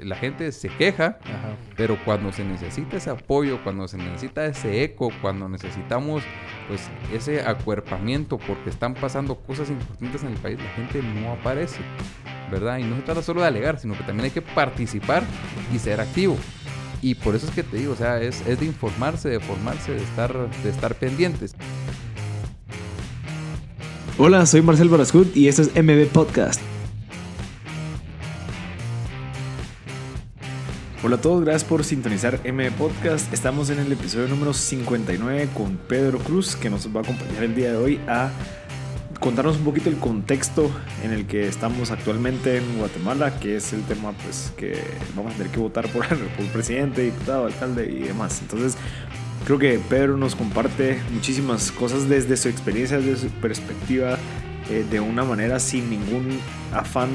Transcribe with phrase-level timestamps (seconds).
[0.00, 1.18] la gente se queja,
[1.76, 6.22] pero cuando se necesita ese apoyo, cuando se necesita ese eco, cuando necesitamos
[6.68, 11.80] pues ese acuerpamiento porque están pasando cosas importantes en el país, la gente no aparece,
[12.50, 12.78] ¿verdad?
[12.78, 15.22] Y no se trata solo de alegar, sino que también hay que participar
[15.72, 16.36] y ser activo.
[17.00, 19.92] Y por eso es que te digo, o sea, es, es de informarse, de formarse,
[19.92, 21.54] de estar, de estar pendientes.
[24.16, 26.73] Hola, soy Marcel Barascut y esto es MB Podcast.
[31.04, 33.30] Hola a todos, gracias por sintonizar MB Podcast.
[33.30, 37.54] Estamos en el episodio número 59 con Pedro Cruz, que nos va a acompañar el
[37.54, 38.30] día de hoy a
[39.20, 40.70] contarnos un poquito el contexto
[41.02, 44.82] en el que estamos actualmente en Guatemala, que es el tema pues que
[45.14, 48.40] vamos a tener que votar por, por presidente, diputado, alcalde y demás.
[48.40, 48.78] Entonces,
[49.44, 54.16] creo que Pedro nos comparte muchísimas cosas desde su experiencia, desde su perspectiva,
[54.70, 56.40] eh, de una manera sin ningún
[56.72, 57.10] afán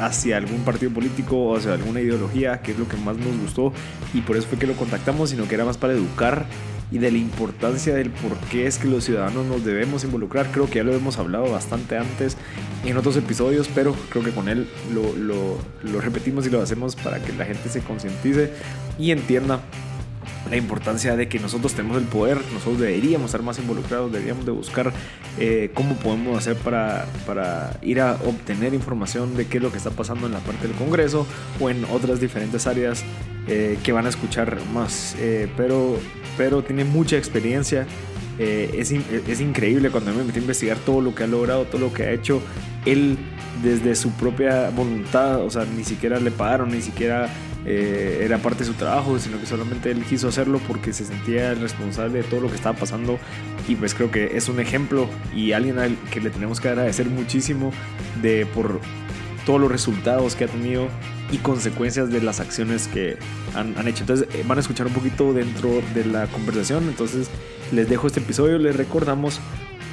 [0.00, 3.72] hacia algún partido político o hacia alguna ideología, que es lo que más nos gustó
[4.14, 6.46] y por eso fue que lo contactamos, sino que era más para educar
[6.90, 10.50] y de la importancia del por qué es que los ciudadanos nos debemos involucrar.
[10.50, 12.36] Creo que ya lo hemos hablado bastante antes
[12.84, 15.14] en otros episodios, pero creo que con él lo,
[15.84, 18.52] lo, repetimos y lo hacemos para que la gente se concientice
[18.98, 19.60] y entienda
[20.50, 24.52] la importancia de que nosotros tenemos el poder, nosotros deberíamos estar más involucrados, deberíamos de
[24.52, 24.92] buscar
[25.38, 29.78] eh, cómo podemos hacer para, para, ir a obtener información de qué es lo que
[29.78, 31.26] está pasando en la parte del Congreso
[31.60, 33.04] o en otras diferentes áreas
[33.46, 35.14] eh, que van a escuchar más.
[35.20, 35.96] Eh, pero,
[36.36, 37.86] pero tiene mucha experiencia.
[38.38, 41.92] Es, es, increíble cuando me metí a investigar todo lo que ha logrado, todo lo
[41.92, 42.40] que ha hecho
[42.86, 43.18] él
[43.62, 47.28] desde su propia voluntad, o sea, ni siquiera le pagaron, ni siquiera
[47.66, 51.52] eh, era parte de su trabajo, sino que solamente él quiso hacerlo porque se sentía
[51.52, 53.18] el responsable de todo lo que estaba pasando
[53.68, 57.08] y pues creo que es un ejemplo y alguien al que le tenemos que agradecer
[57.08, 57.72] muchísimo
[58.22, 58.80] de por
[59.44, 60.88] todos los resultados que ha tenido
[61.32, 63.16] y consecuencias de las acciones que
[63.54, 64.02] han, hecho.
[64.02, 66.84] Entonces eh, van a escuchar un poquito dentro de la conversación.
[66.88, 67.28] Entonces
[67.72, 68.58] les dejo este episodio.
[68.58, 69.40] Les recordamos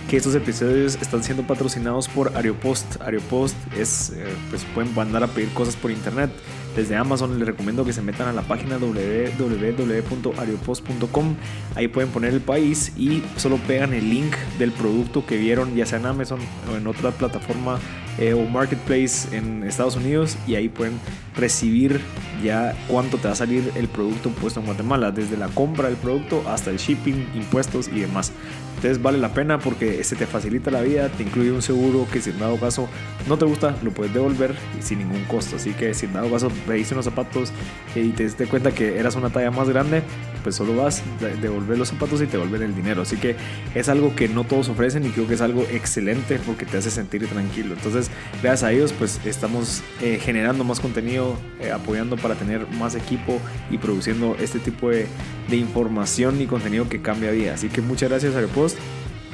[0.09, 3.01] que estos episodios están siendo patrocinados por Aeropost.
[3.01, 6.31] Aeropost es, eh, pues pueden mandar a pedir cosas por internet.
[6.77, 11.35] Desde Amazon les recomiendo que se metan a la página www.aeropost.com.
[11.73, 15.87] Ahí pueden poner el país y solo pegan el link del producto que vieron, ya
[15.87, 16.37] sea en Amazon
[16.71, 17.79] o en otra plataforma
[18.19, 20.99] eh, o marketplace en Estados Unidos y ahí pueden
[21.35, 21.99] recibir
[22.43, 25.97] ya cuánto te va a salir el producto puesto en Guatemala, desde la compra del
[25.97, 28.31] producto hasta el shipping, impuestos y demás.
[28.77, 32.21] Entonces vale la pena porque se te facilita la vida, te incluye un seguro que
[32.21, 32.87] si en dado caso
[33.27, 35.55] no te gusta lo puedes devolver sin ningún costo.
[35.55, 37.51] Así que si en dado caso veis unos zapatos
[37.95, 40.03] y te diste cuenta que eras una talla más grande,
[40.43, 41.01] pues solo vas,
[41.41, 43.01] devolver los zapatos y te devuelven el dinero.
[43.01, 43.35] Así que
[43.73, 46.91] es algo que no todos ofrecen y creo que es algo excelente porque te hace
[46.91, 47.73] sentir tranquilo.
[47.73, 48.11] Entonces
[48.43, 53.39] gracias a ellos pues estamos eh, generando más contenido, eh, apoyando para tener más equipo
[53.71, 55.07] y produciendo este tipo de,
[55.49, 57.55] de información y contenido que cambia vida.
[57.55, 58.41] Así que muchas gracias a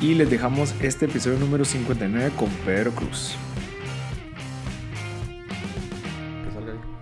[0.02, 3.36] Y les dejamos este episodio número 59 con Pedro Cruz.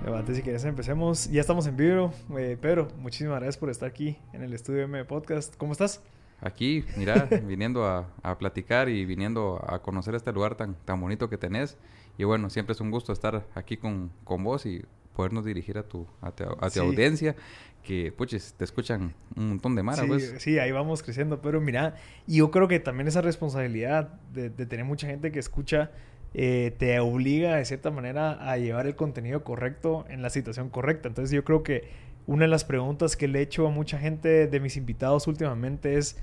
[0.05, 2.13] Antes si quieres empecemos, ya estamos en vivo.
[2.37, 5.55] Eh, Pedro, muchísimas gracias por estar aquí en el estudio M Podcast.
[5.57, 6.03] ¿Cómo estás?
[6.41, 11.27] Aquí, mira, viniendo a, a, platicar y viniendo a conocer este lugar tan, tan bonito
[11.27, 11.77] que tenés.
[12.19, 15.83] Y bueno, siempre es un gusto estar aquí con, con vos y podernos dirigir a
[15.83, 16.79] tu, a tu, a tu sí.
[16.79, 17.35] audiencia
[17.83, 20.35] que, puches, te escuchan un montón de maras, sí, pues.
[20.39, 21.95] Sí, ahí vamos creciendo, pero mira,
[22.27, 25.91] y yo creo que también esa responsabilidad de, de tener mucha gente que escucha
[26.33, 31.09] eh, te obliga de cierta manera a llevar el contenido correcto en la situación correcta.
[31.09, 31.89] Entonces yo creo que
[32.25, 35.97] una de las preguntas que le he hecho a mucha gente de mis invitados últimamente
[35.97, 36.17] es,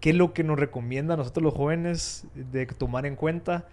[0.00, 3.66] ¿qué es lo que nos recomienda a nosotros los jóvenes de tomar en cuenta?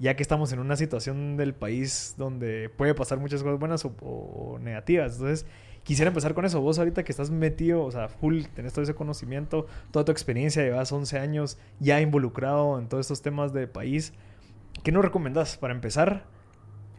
[0.00, 3.88] ya que estamos en una situación del país donde puede pasar muchas cosas buenas o,
[4.00, 5.14] o, negativas.
[5.14, 5.44] Entonces,
[5.88, 6.60] quisiera empezar con eso.
[6.60, 10.62] Vos ahorita que estás metido, o sea, full, tenés todo ese conocimiento, toda tu experiencia,
[10.62, 14.12] llevas 11 años ya involucrado en todos estos temas de país.
[14.84, 16.26] ¿Qué nos recomendás para empezar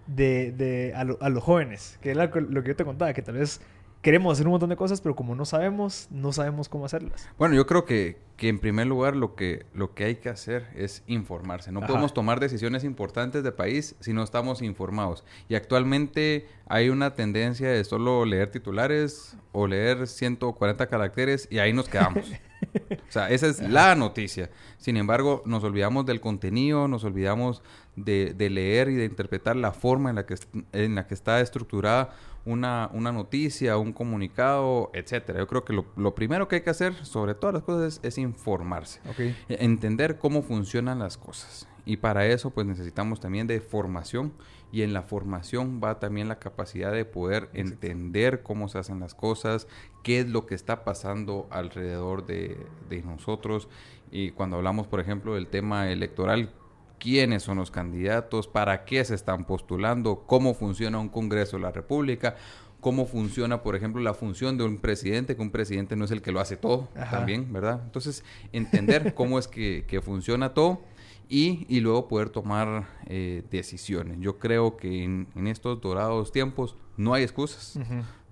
[0.07, 1.99] de, de a, a, los jóvenes?
[2.01, 3.61] Que es lo que yo te contaba, que tal vez
[4.01, 7.27] queremos hacer un montón de cosas, pero como no sabemos, no sabemos cómo hacerlas.
[7.37, 10.67] Bueno, yo creo que, que en primer lugar lo que, lo que hay que hacer
[10.75, 11.71] es informarse.
[11.71, 11.87] No Ajá.
[11.87, 15.25] podemos tomar decisiones importantes de país si no estamos informados.
[15.49, 21.73] Y actualmente hay una tendencia de solo leer titulares o leer 140 caracteres y ahí
[21.73, 22.25] nos quedamos.
[22.91, 24.49] o sea, esa es la noticia.
[24.77, 27.61] Sin embargo, nos olvidamos del contenido, nos olvidamos
[27.97, 30.35] de, de leer y de interpretar la forma en la que,
[30.71, 32.13] en la que está estructurada
[32.49, 35.39] una, una noticia, un comunicado, etcétera.
[35.39, 38.07] Yo creo que lo, lo, primero que hay que hacer, sobre todas las cosas, es,
[38.07, 38.99] es informarse.
[39.11, 39.35] Okay.
[39.49, 41.67] Entender cómo funcionan las cosas.
[41.85, 44.33] Y para eso, pues necesitamos también de formación
[44.71, 49.15] y en la formación va también la capacidad de poder entender cómo se hacen las
[49.15, 49.67] cosas,
[50.03, 52.57] qué es lo que está pasando alrededor de,
[52.89, 53.67] de nosotros.
[54.11, 56.51] Y cuando hablamos, por ejemplo, del tema electoral,
[56.99, 61.71] quiénes son los candidatos, para qué se están postulando, cómo funciona un Congreso de la
[61.71, 62.35] República,
[62.79, 66.21] cómo funciona, por ejemplo, la función de un presidente, que un presidente no es el
[66.21, 67.81] que lo hace todo también, ¿verdad?
[67.83, 70.81] Entonces, entender cómo es que, que funciona todo
[71.27, 74.17] y, y luego poder tomar eh, decisiones.
[74.19, 77.79] Yo creo que en, en, estos dorados tiempos no hay excusas.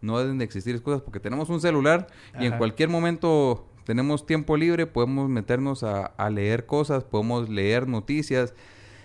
[0.02, 2.08] No deben de existir excusas porque tenemos un celular
[2.40, 8.54] y en cualquier momento tenemos tiempo libre, podemos meternos a, leer cosas, podemos leer noticias.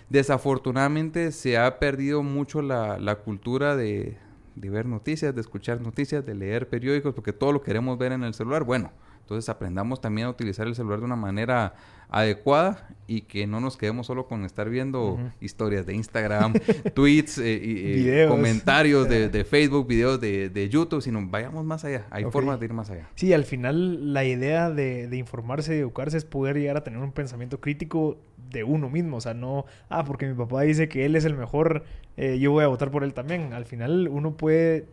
[0.09, 4.17] Desafortunadamente se ha perdido mucho la, la cultura de,
[4.55, 8.23] de ver noticias, de escuchar noticias, de leer periódicos, porque todo lo queremos ver en
[8.23, 8.65] el celular.
[8.65, 8.91] Bueno,
[9.23, 11.73] entonces aprendamos también a utilizar el celular de una manera
[12.09, 16.53] adecuada y que no nos quedemos solo con estar viendo historias de Instagram,
[16.93, 22.05] tweets, eh, eh, comentarios de, Facebook, videos de, YouTube, sino vayamos más allá.
[22.11, 23.09] Hay formas de ir más allá.
[23.15, 27.13] Sí, al final la idea de, informarse y educarse es poder llegar a tener un
[27.13, 28.17] pensamiento crítico
[28.51, 29.17] de uno mismo.
[29.17, 31.83] O sea, no, ah, porque mi papá dice que él es el mejor,
[32.17, 33.53] eh, yo voy a votar por él también.
[33.53, 34.85] Al final uno puede,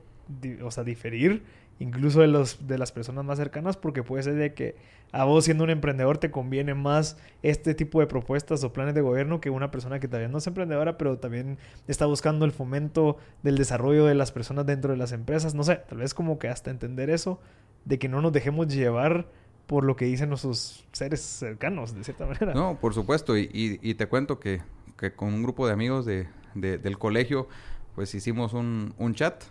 [0.63, 1.43] o sea, diferir
[1.81, 4.77] incluso de, los, de las personas más cercanas, porque puede ser de que
[5.13, 9.01] a vos siendo un emprendedor te conviene más este tipo de propuestas o planes de
[9.01, 13.17] gobierno que una persona que todavía no es emprendedora, pero también está buscando el fomento
[13.43, 15.55] del desarrollo de las personas dentro de las empresas.
[15.55, 17.41] No sé, tal vez como que hasta entender eso,
[17.87, 19.27] de que no nos dejemos llevar
[19.67, 22.53] por lo que dicen nuestros seres cercanos, de cierta manera.
[22.53, 24.61] No, por supuesto, y, y, te cuento que,
[24.99, 27.49] que, con un grupo de amigos de, del colegio,
[27.95, 29.45] pues hicimos un, un chat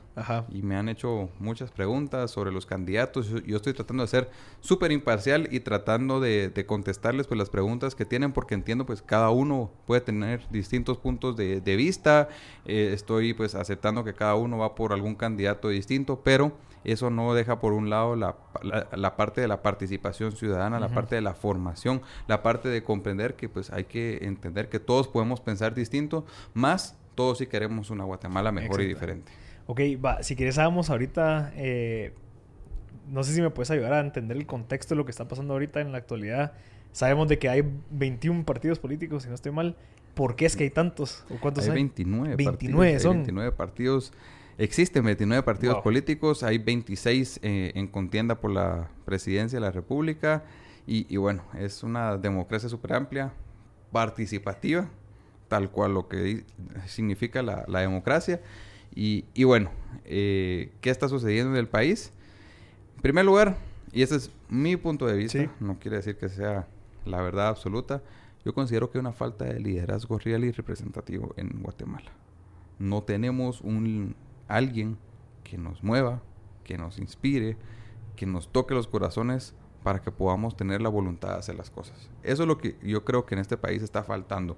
[0.50, 3.30] y me han hecho muchas preguntas sobre los candidatos.
[3.46, 7.96] Yo, estoy tratando de ser súper imparcial y tratando de, de, contestarles pues las preguntas
[7.96, 12.28] que tienen porque entiendo pues cada uno puede tener distintos puntos de, de vista.
[12.66, 16.54] Eh, estoy pues aceptando que cada uno va por algún candidato distinto, pero
[16.84, 18.38] eso no deja por un lado la,
[18.94, 23.36] la, parte de la participación ciudadana, la parte de la formación, la parte de comprender
[23.36, 28.06] que pues hay que entender que todos podemos pensar distinto, más todos sí queremos una
[28.06, 29.30] Guatemala mejor y diferente.
[29.68, 32.14] Ok, va, si quieres hagamos ahorita, eh,
[33.10, 35.52] no sé si me puedes ayudar a entender el contexto de lo que está pasando
[35.52, 36.54] ahorita en la actualidad.
[36.94, 39.76] Sabemos de que hay 21 partidos políticos, si no estoy mal.
[40.14, 41.26] ¿Por qué es que hay tantos?
[41.30, 41.72] ¿O cuántos hay?
[41.72, 41.76] hay?
[41.76, 43.18] 29, 29 partidos, son.
[43.18, 44.14] 29 partidos.
[44.58, 50.46] Existen 29 partidos políticos, hay 26 eh, en contienda por la presidencia de la República.
[50.88, 53.34] Y, y bueno, es una democracia súper amplia,
[53.92, 54.90] participativa
[55.50, 56.46] tal cual lo que
[56.88, 58.42] significa la, democracia.
[58.96, 59.72] Y, y bueno,
[60.06, 62.14] eh, ¿qué está sucediendo en el país?
[62.96, 63.58] En primer lugar,
[63.92, 66.68] y ese es mi punto de vista, no quiere decir que sea
[67.06, 68.02] la verdad absoluta,
[68.46, 72.12] yo considero que hay una falta de liderazgo real y representativo en Guatemala.
[72.78, 74.16] No tenemos un
[74.48, 74.98] alguien
[75.44, 76.22] que nos mueva,
[76.64, 77.58] que nos inspire,
[78.16, 82.10] que nos toque los corazones para que podamos tener la voluntad de hacer las cosas.
[82.24, 84.58] Eso es lo que yo creo que en este país está faltando.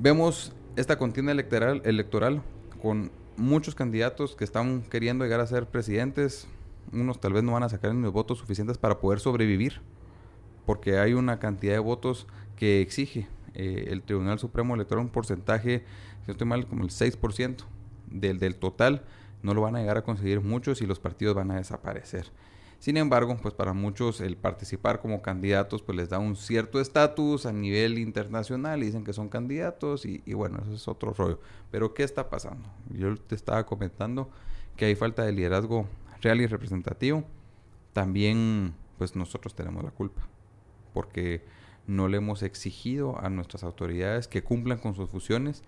[0.00, 2.40] Vemos esta contienda electoral, electoral
[2.80, 6.46] con muchos candidatos que están queriendo llegar a ser presidentes.
[6.92, 9.80] Unos tal vez no van a sacar ni los votos suficientes para poder sobrevivir,
[10.66, 15.80] porque hay una cantidad de votos que exige eh, el Tribunal Supremo Electoral, un porcentaje,
[16.20, 17.64] si no estoy mal, como el 6%
[18.06, 19.02] del, del total.
[19.42, 22.30] No lo van a llegar a conseguir muchos y los partidos van a desaparecer.
[22.78, 27.44] Sin embargo, pues para muchos el participar como candidatos pues les da un cierto estatus
[27.44, 31.40] a nivel internacional y dicen que son candidatos y, bueno, eso es otro rollo.
[31.72, 32.68] Pero ¿qué está pasando?
[32.90, 34.30] Yo te estaba comentando
[34.76, 35.88] que hay falta de liderazgo
[36.20, 37.24] real y representativo.
[37.92, 40.22] También pues nosotros tenemos la culpa
[40.94, 41.42] porque
[41.88, 45.64] no le hemos exigido a nuestras autoridades que cumplan con sus funciones.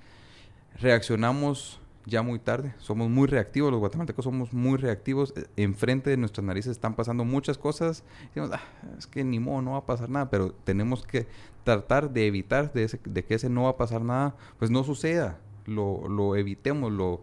[0.77, 2.75] Reaccionamos ya muy tarde.
[2.79, 5.35] Somos muy reactivos, los guatemaltecos somos muy reactivos.
[5.37, 8.05] Eh, enfrente de nuestras narices están pasando muchas cosas.
[8.29, 8.63] Decimos, ah,
[8.99, 11.27] es que ni modo, no va a pasar nada, pero tenemos que
[11.65, 14.85] tratar de evitar de, ese, de que ese no va a pasar nada, pues no
[14.85, 15.39] suceda.
[15.67, 17.21] Lo, lo evitemos, lo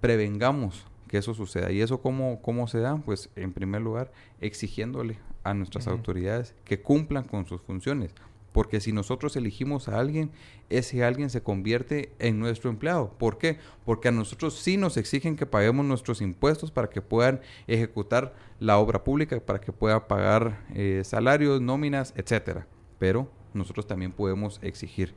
[0.00, 1.72] prevengamos que eso suceda.
[1.72, 2.96] ¿Y eso cómo, cómo se da?
[2.96, 8.14] Pues en primer lugar, exigiéndole a nuestras autoridades que cumplan con sus funciones.
[8.52, 10.30] Porque si nosotros elegimos a alguien,
[10.70, 13.12] ese alguien se convierte en nuestro empleado.
[13.18, 13.58] ¿Por qué?
[13.84, 18.78] Porque a nosotros sí nos exigen que paguemos nuestros impuestos para que puedan ejecutar la
[18.78, 22.66] obra pública, para que puedan pagar eh, salarios, nóminas, etcétera.
[22.98, 25.14] Pero nosotros también podemos exigir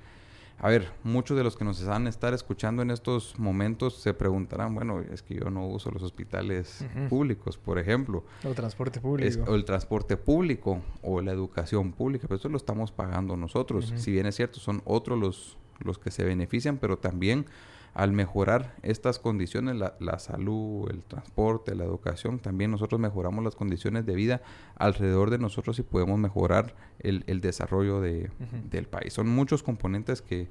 [0.59, 4.13] a ver, muchos de los que nos van a estar escuchando en estos momentos se
[4.13, 8.23] preguntarán, bueno, es que yo no uso los hospitales públicos, por ejemplo.
[8.43, 9.43] O el transporte público.
[9.51, 13.93] o el transporte público o la educación pública, pero eso lo estamos pagando nosotros.
[13.97, 17.45] Si bien es cierto, son otros los, los que se benefician, pero también
[17.93, 24.05] al mejorar estas condiciones, la, salud, el transporte, la educación, también nosotros mejoramos las condiciones
[24.05, 24.41] de vida
[24.75, 28.31] alrededor de nosotros y podemos mejorar el, desarrollo de,
[28.71, 29.13] del país.
[29.13, 30.47] Son muchos componentes que,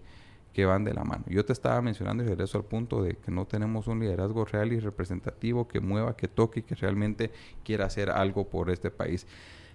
[0.53, 1.25] que van de la mano.
[1.29, 4.73] Yo te estaba mencionando y regreso al punto de que no tenemos un liderazgo real
[4.73, 7.33] y representativo que mueva, que toque y que realmente
[7.65, 9.27] quiera hacer algo por este país.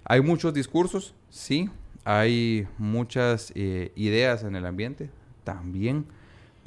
[0.05, 1.69] Hay muchos discursos, sí,
[2.05, 5.09] hay muchas eh, ideas en el ambiente,
[5.43, 6.05] también,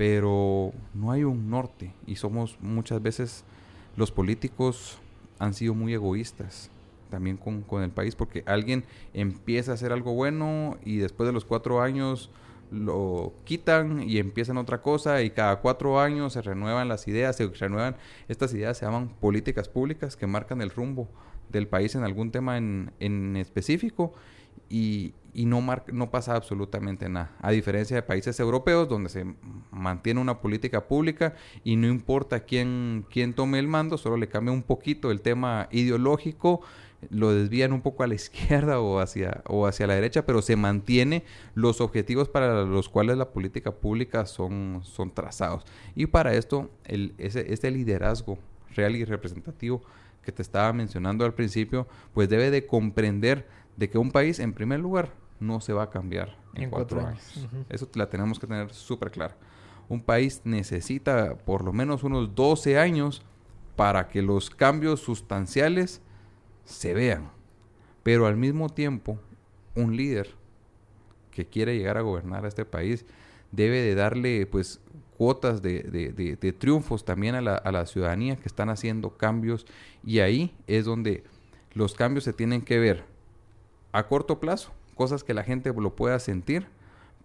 [0.00, 3.44] pero no hay un norte y somos muchas veces
[3.96, 4.96] los políticos
[5.38, 6.70] han sido muy egoístas
[7.10, 11.34] también con, con el país porque alguien empieza a hacer algo bueno y después de
[11.34, 12.30] los cuatro años
[12.70, 17.48] lo quitan y empiezan otra cosa y cada cuatro años se renuevan las ideas, se
[17.48, 17.94] renuevan,
[18.26, 21.10] estas ideas se llaman políticas públicas que marcan el rumbo
[21.50, 24.14] del país en algún tema en, en específico
[24.70, 27.36] y, y no, no pasa absolutamente nada.
[27.40, 29.26] A diferencia de países europeos donde se
[29.70, 31.34] mantiene una política pública
[31.64, 35.68] y no importa quién, quién tome el mando, solo le cambia un poquito el tema
[35.70, 36.62] ideológico
[37.08, 40.56] lo desvían un poco a la izquierda o hacia, o hacia la derecha, pero se
[40.56, 45.64] mantiene los objetivos para los cuales la política pública son, son trazados.
[45.94, 48.38] Y para esto, el, ese, este liderazgo
[48.74, 49.82] real y representativo
[50.22, 53.46] que te estaba mencionando al principio, pues debe de comprender
[53.76, 57.48] de que un país, en primer lugar, no se va a cambiar en, cuatro, años.
[57.68, 59.34] Eso la tenemos que tener súper claro.
[59.88, 63.22] Un país necesita por lo menos unos 12 años
[63.74, 66.02] para que los cambios sustanciales
[66.64, 67.30] se vean.
[68.02, 69.18] Pero al mismo tiempo,
[69.74, 70.34] un líder
[71.30, 73.06] que quiere llegar a gobernar a este país
[73.50, 74.80] debe de darle pues
[75.16, 79.66] cuotas de, de, triunfos también a la, a la, ciudadanía que están haciendo cambios
[80.04, 81.24] y ahí es donde
[81.74, 83.04] los cambios se tienen que ver
[83.92, 86.66] a corto plazo, cosas que la gente lo pueda sentir,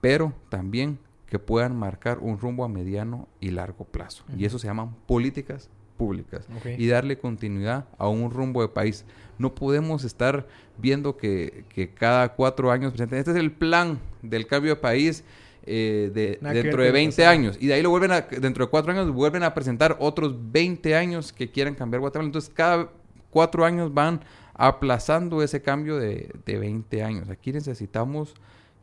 [0.01, 4.23] pero también que puedan marcar un rumbo a mediano y largo plazo.
[4.37, 9.05] Y eso se llaman políticas públicas y darle continuidad a un rumbo de país.
[9.37, 11.63] No podemos estar viendo que,
[11.95, 15.23] cada cuatro años este es el plan del cambio de país
[15.65, 18.91] eh, de, dentro de 20 años y de ahí lo vuelven a, dentro de cuatro
[18.91, 22.27] años vuelven a presentar otros 20 años que quieran cambiar Guatemala.
[22.27, 22.89] Entonces cada
[23.31, 24.21] cuatro años van
[24.55, 27.29] aplazando ese cambio de, de 20 años.
[27.29, 28.33] Aquí necesitamos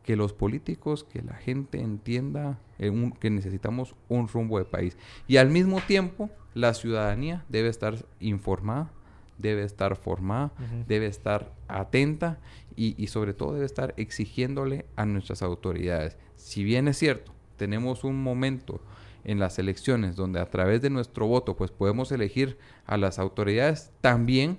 [0.03, 2.59] que los políticos, que la gente entienda
[3.21, 4.97] que necesitamos un rumbo de país.
[5.29, 8.91] Y al mismo tiempo, la ciudadanía debe estar informada,
[9.39, 10.53] debe estar formada,
[10.89, 12.39] debe estar atenta
[12.75, 16.17] y, y, sobre todo debe estar exigiéndole a nuestras autoridades.
[16.37, 18.81] Si bien es cierto, tenemos un momento
[19.25, 23.93] en las elecciones donde a través de nuestro voto pues podemos elegir a las autoridades,
[24.01, 24.59] también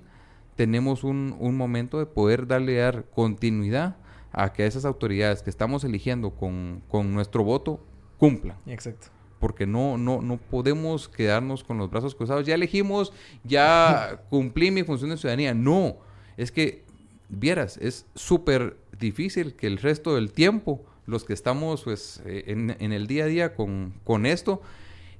[0.55, 3.97] tenemos un, un momento de poder darle dar continuidad
[4.31, 7.79] a que esas autoridades que estamos eligiendo con, con nuestro voto
[8.17, 8.57] cumplan.
[8.65, 9.07] Exacto.
[9.39, 12.45] Porque no, no, no podemos quedarnos con los brazos cruzados.
[12.45, 15.53] Ya elegimos, ya cumplí mi función de ciudadanía.
[15.53, 15.97] No,
[16.35, 16.83] es que,
[17.29, 22.75] vieras, es súper difícil que el resto del tiempo, los que estamos pues, eh, en,
[22.79, 24.61] en el día a día con, con esto,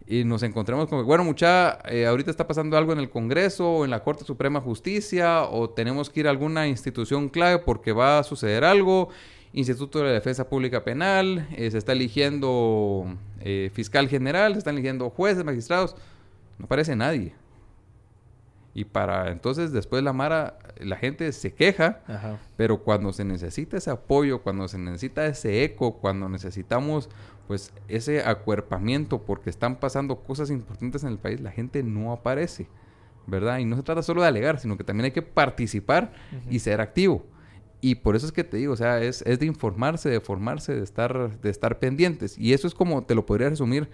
[0.05, 3.85] y nos encontramos con, bueno, mucha, eh, ahorita está pasando algo en el Congreso o
[3.85, 7.93] en la Corte Suprema de Justicia o tenemos que ir a alguna institución clave porque
[7.93, 9.09] va a suceder algo.
[9.53, 13.05] Instituto de Defensa Pública Penal, eh, se está eligiendo
[13.39, 15.95] eh, fiscal general, se están eligiendo jueces, magistrados.
[16.57, 17.33] No aparece nadie.
[18.73, 21.99] Y para entonces después la Mara, la gente se queja,
[22.57, 27.09] pero cuando se necesita ese apoyo, cuando se necesita ese eco, cuando necesitamos
[27.47, 32.67] pues ese acuerpamiento porque están pasando cosas importantes en el país, la gente no aparece,
[33.27, 33.59] ¿verdad?
[33.59, 36.13] Y no se trata solo de alegar, sino que también hay que participar
[36.49, 37.25] y ser activo.
[37.81, 40.73] Y por eso es que te digo, o sea, es, es de informarse, de formarse,
[40.73, 42.37] de estar, de estar pendientes.
[42.37, 43.89] Y eso es como te lo podría resumir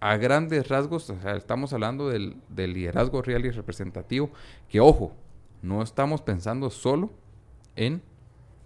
[0.00, 4.30] a grandes rasgos, o sea, estamos hablando del, liderazgo real y representativo,
[4.68, 5.12] que ojo,
[5.62, 7.10] no estamos pensando solo
[7.74, 8.02] en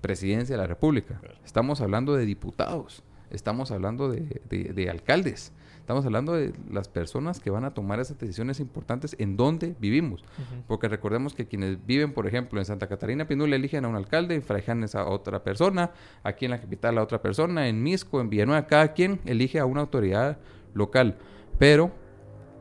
[0.01, 3.03] presidencia de la República, estamos hablando de diputados,
[3.33, 8.61] estamos hablando de, alcaldes, estamos hablando de las personas que van a tomar esas decisiones
[8.61, 10.25] importantes en donde vivimos,
[10.69, 14.35] porque recordemos que quienes viven, por ejemplo, en Santa Catarina Pinula eligen a un alcalde,
[14.35, 15.91] en Fraijanes a otra persona,
[16.23, 19.67] aquí en la capital a otra persona, en Misco, en Villanueva, cada quien elige a
[19.67, 20.39] una autoridad
[20.75, 21.17] local.
[21.59, 21.93] Pero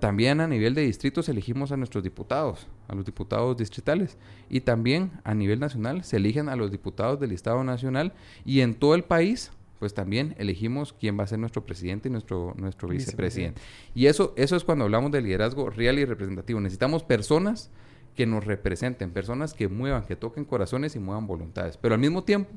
[0.01, 4.18] también a nivel de distritos elegimos a nuestros diputados, a los diputados distritales.
[4.50, 8.13] Y también a nivel nacional se eligen a los diputados del Estado Nacional.
[8.44, 9.51] Y en todo el país,
[9.82, 13.60] pues también elegimos quién va a ser nuestro presidente y nuestro, nuestro vicepresidente.
[13.96, 16.62] Y eso, eso es cuando hablamos de liderazgo real y representativo.
[16.62, 17.72] Necesitamos personas
[18.16, 21.78] que nos representen, personas que muevan, que toquen corazones y muevan voluntades.
[21.78, 22.52] Pero al mismo tiempo,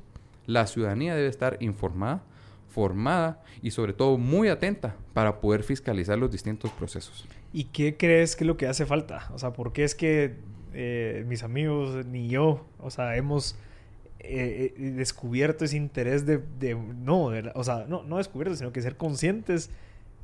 [0.44, 2.22] la ciudadanía debe estar informada,
[2.68, 7.26] formada y sobre todo muy atenta para poder fiscalizar los distintos procesos.
[7.54, 9.30] ¿Y qué crees que es lo que hace falta?
[9.32, 10.34] O sea, ¿por qué es que
[10.74, 13.56] eh, mis amigos ni yo, o sea, hemos
[14.24, 16.40] eh, eh, descubierto ese interés de,
[16.74, 19.70] no, o sea, no, no descubierto, sino que ser conscientes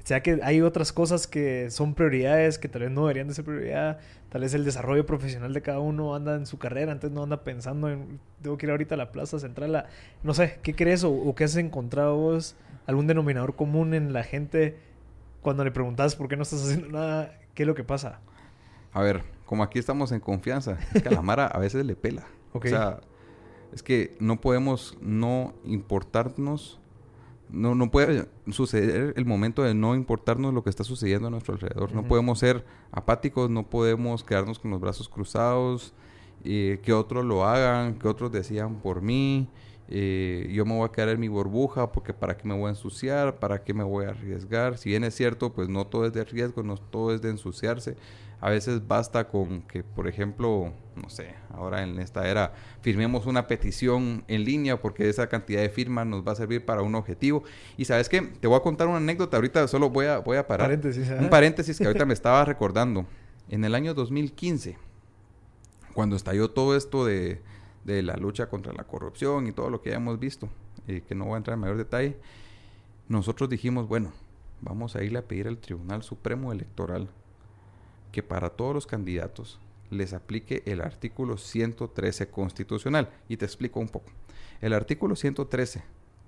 [0.03, 3.35] o sea que hay otras cosas que son prioridades que tal vez no deberían de
[3.35, 3.99] ser prioridad.
[4.31, 7.45] Tal vez el desarrollo profesional de cada uno anda en su carrera, antes no anda
[7.45, 9.87] pensando en, tengo que ir ahorita a la plaza central.
[10.23, 12.57] no sé, ¿qué crees o, qué has encontrado vos?
[12.87, 14.79] ¿Algún denominador común en la gente
[15.43, 17.39] cuando le preguntas por qué no estás haciendo nada?
[17.55, 18.21] ¿Qué es lo que pasa?
[18.93, 21.95] A ver, como aquí estamos en confianza, es que a la Mara a veces le
[21.95, 22.25] pela.
[22.53, 23.01] O sea,
[23.73, 26.81] es que no podemos no importarnos
[27.53, 31.55] no, no puede suceder el momento de no importarnos lo que está sucediendo a nuestro
[31.55, 31.93] alrededor.
[31.93, 35.93] No podemos ser apáticos, no podemos quedarnos con los brazos cruzados,
[36.45, 39.49] eh, que otros lo hagan, que otros decían por mí.
[39.89, 42.71] Eh, yo me voy a quedar en mi burbuja porque para qué me voy a
[42.71, 44.79] ensuciar, para qué me voy a arriesgar.
[44.79, 47.97] Si bien es cierto, pues no todo es de riesgo, no todo es de ensuciarse.
[48.41, 53.47] A veces basta con que, por ejemplo, no sé, ahora en esta era firmemos una
[53.47, 57.45] petición en línea porque esa cantidad de firmas nos va a servir para un objetivo.
[57.77, 60.47] Y sabes qué, te voy a contar una anécdota, ahorita solo voy a, voy a
[60.47, 60.69] parar.
[60.69, 63.05] Paréntesis, un paréntesis que ahorita me estaba recordando.
[63.51, 64.79] En el año 2015,
[65.93, 67.43] cuando estalló todo esto de,
[67.85, 70.49] de la lucha contra la corrupción y todo lo que ya hemos visto,
[70.89, 72.17] eh, que no voy a entrar en mayor detalle,
[73.09, 74.13] nosotros dijimos, bueno,
[74.61, 77.09] vamos a irle a pedir al Tribunal Supremo Electoral
[78.13, 83.11] que para todos los candidatos les aplique el artículo 113 constitucional.
[83.29, 84.11] Y te explico un poco.
[84.61, 85.83] El artículo 113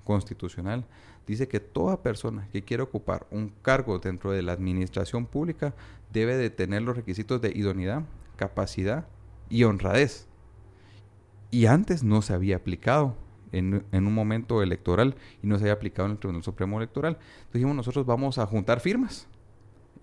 [0.04, 0.84] constitucional
[1.26, 5.74] dice que toda persona que quiera ocupar un cargo dentro de la administración pública
[6.12, 8.02] debe de tener los requisitos de idoneidad,
[8.36, 9.06] capacidad
[9.48, 10.26] y honradez.
[11.50, 13.14] Y antes no se había aplicado
[13.52, 17.18] en, en, un momento electoral y no se había aplicado en el Tribunal Supremo Electoral.
[17.20, 19.28] Entonces dijimos nosotros vamos a juntar firmas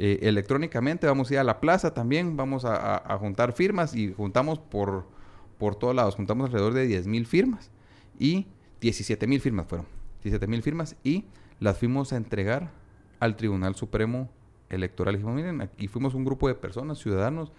[0.01, 4.57] eh, electrónicamente, vamos a ir a la plaza también, vamos a, juntar firmas y juntamos
[4.57, 5.05] por,
[5.57, 7.69] por todos lados, juntamos alrededor de 10 mil firmas
[8.17, 8.47] y
[8.79, 9.85] 17 mil firmas fueron,
[10.23, 11.25] 17 mil firmas y
[11.59, 12.71] las fuimos a entregar
[13.19, 14.29] al Tribunal Supremo
[14.69, 15.15] Electoral.
[15.15, 17.51] Y dijimos, miren, aquí fuimos un grupo de personas, ciudadanos,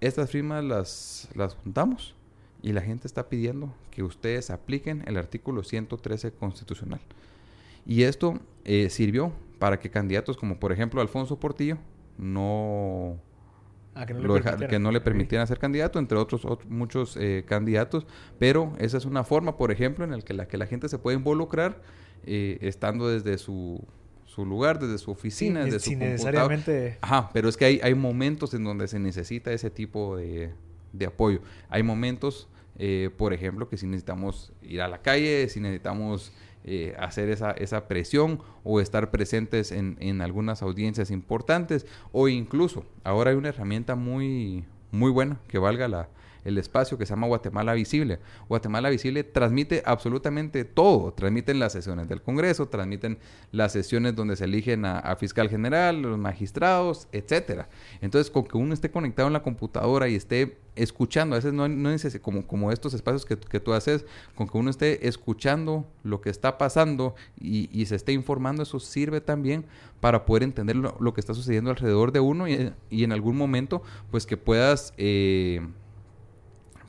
[0.00, 2.14] estas firmas las, las juntamos
[2.62, 7.00] y la gente está pidiendo que ustedes apliquen el artículo 113 constitucional.
[7.84, 11.78] Y esto eh, sirvió para que candidatos como por ejemplo Alfonso Portillo
[12.18, 13.20] no,
[13.94, 15.46] ah, que, no le permitieran.
[15.46, 18.06] ser candidato, entre otros, muchos eh, candidatos,
[18.38, 20.98] pero esa es una forma, por ejemplo, en la que la, que la gente se
[20.98, 21.82] puede involucrar
[22.24, 23.84] eh, estando desde su,
[24.24, 26.98] su lugar, desde su oficina, desde su necesariamente...
[27.00, 30.52] Ajá, pero es que hay, hay momentos en donde se necesita ese tipo de,
[30.92, 31.40] de apoyo.
[31.68, 36.32] Hay momentos, eh, por ejemplo, que si necesitamos ir a la calle, si necesitamos
[36.64, 42.84] eh, hacer esa, esa presión o estar presentes en, en, algunas audiencias importantes o incluso
[43.02, 46.08] ahora hay una herramienta muy, muy buena que valga la,
[46.44, 48.20] el espacio que se llama Guatemala Visible.
[48.48, 51.12] Guatemala Visible transmite absolutamente todo.
[51.12, 53.18] Transmiten las sesiones del Congreso, transmiten
[53.52, 57.68] las sesiones donde se eligen a, fiscal general, los magistrados, etcétera.
[58.00, 61.68] Entonces, con que uno esté conectado en la computadora y esté escuchando, a veces no,
[61.68, 64.04] no es como, como estos espacios que, que, tú haces,
[64.34, 68.80] con que uno esté escuchando lo que está pasando y, y se esté informando, eso
[68.80, 69.66] sirve también
[70.00, 73.82] para poder entender lo, que está sucediendo alrededor de uno y, y, en algún momento,
[74.10, 74.92] pues que puedas...
[74.96, 75.66] Eh,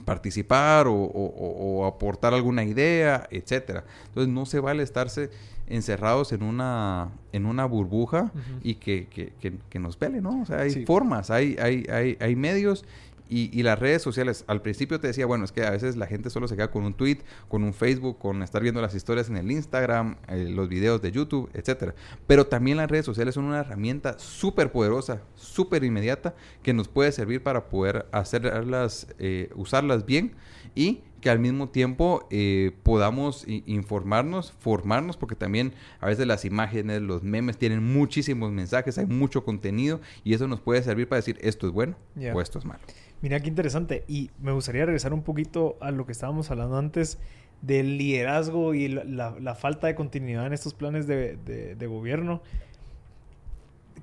[0.05, 3.83] participar o, aportar alguna idea, etcétera.
[4.07, 5.29] Entonces no se vale estarse
[5.67, 8.31] encerrados en una en una burbuja
[8.63, 9.33] y que, que,
[9.69, 10.43] que, nos pele, ¿no?
[10.43, 12.85] O sea, hay formas, hay, hay, hay, hay medios
[13.27, 16.29] y, las redes sociales, al principio te decía, bueno, es que a veces la gente
[16.29, 19.37] solo se queda con un tweet, con un Facebook, con estar viendo las historias en
[19.37, 21.95] el Instagram, eh, los videos de YouTube, etcétera.
[22.27, 27.11] Pero también las redes sociales son una herramienta súper poderosa, súper inmediata, que nos puede
[27.11, 30.35] servir para poder hacerlas, eh, usarlas bien
[30.75, 37.01] y que al mismo tiempo eh, podamos informarnos, formarnos, porque también a veces las imágenes,
[37.01, 41.39] los memes tienen muchísimos mensajes, hay mucho contenido y eso nos puede servir para decir
[41.41, 41.95] esto es bueno
[42.31, 42.81] o esto es malo.
[43.21, 44.03] Mira qué interesante.
[44.07, 47.17] Y me gustaría regresar un poquito a lo que estábamos hablando antes
[47.61, 52.41] del liderazgo y la, falta de continuidad en estos planes de, gobierno.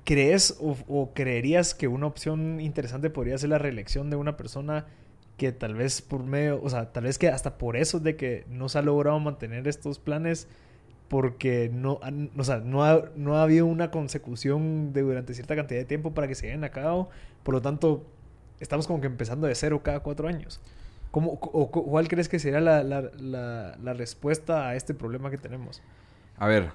[0.03, 4.85] ¿Crees o, creerías que una opción interesante podría ser la reelección de una persona
[5.37, 8.45] que tal vez por medio, o sea, tal vez que hasta por eso de que
[8.49, 10.47] no se ha logrado mantener estos planes
[11.07, 11.99] porque no,
[12.37, 16.13] o sea, no, ha, no ha habido una consecución de durante cierta cantidad de tiempo
[16.13, 17.09] para que se lleven a cabo,
[17.43, 18.05] por lo tanto
[18.59, 20.59] estamos como que empezando de cero cada cuatro años.
[21.11, 23.11] ¿Cómo, o, ¿Cuál crees que sería la, la,
[23.79, 25.83] la, respuesta a este problema que tenemos?
[26.37, 26.71] A ver,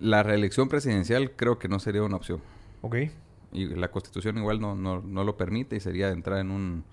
[0.00, 2.40] La reelección presidencial creo que no sería una opción.
[2.82, 2.96] Ok.
[3.52, 6.84] Y la constitución igual no, no, no lo permite y sería entrar en un,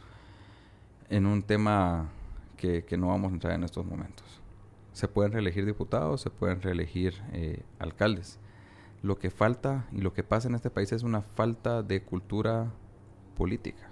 [1.09, 2.09] en un tema
[2.55, 4.25] que, que, no vamos a entrar en estos momentos.
[4.93, 8.37] Se pueden reelegir diputados, se pueden reelegir eh, alcaldes.
[9.01, 12.71] Lo que falta y lo que pasa en este país es una falta de cultura
[13.35, 13.89] política.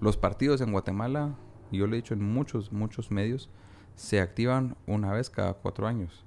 [0.00, 1.34] Los partidos en Guatemala,
[1.72, 3.48] yo lo he dicho en muchos, muchos medios,
[3.94, 6.24] se activan una vez cada cuatro años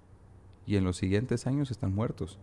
[0.66, 2.40] y en los siguientes años están muertos.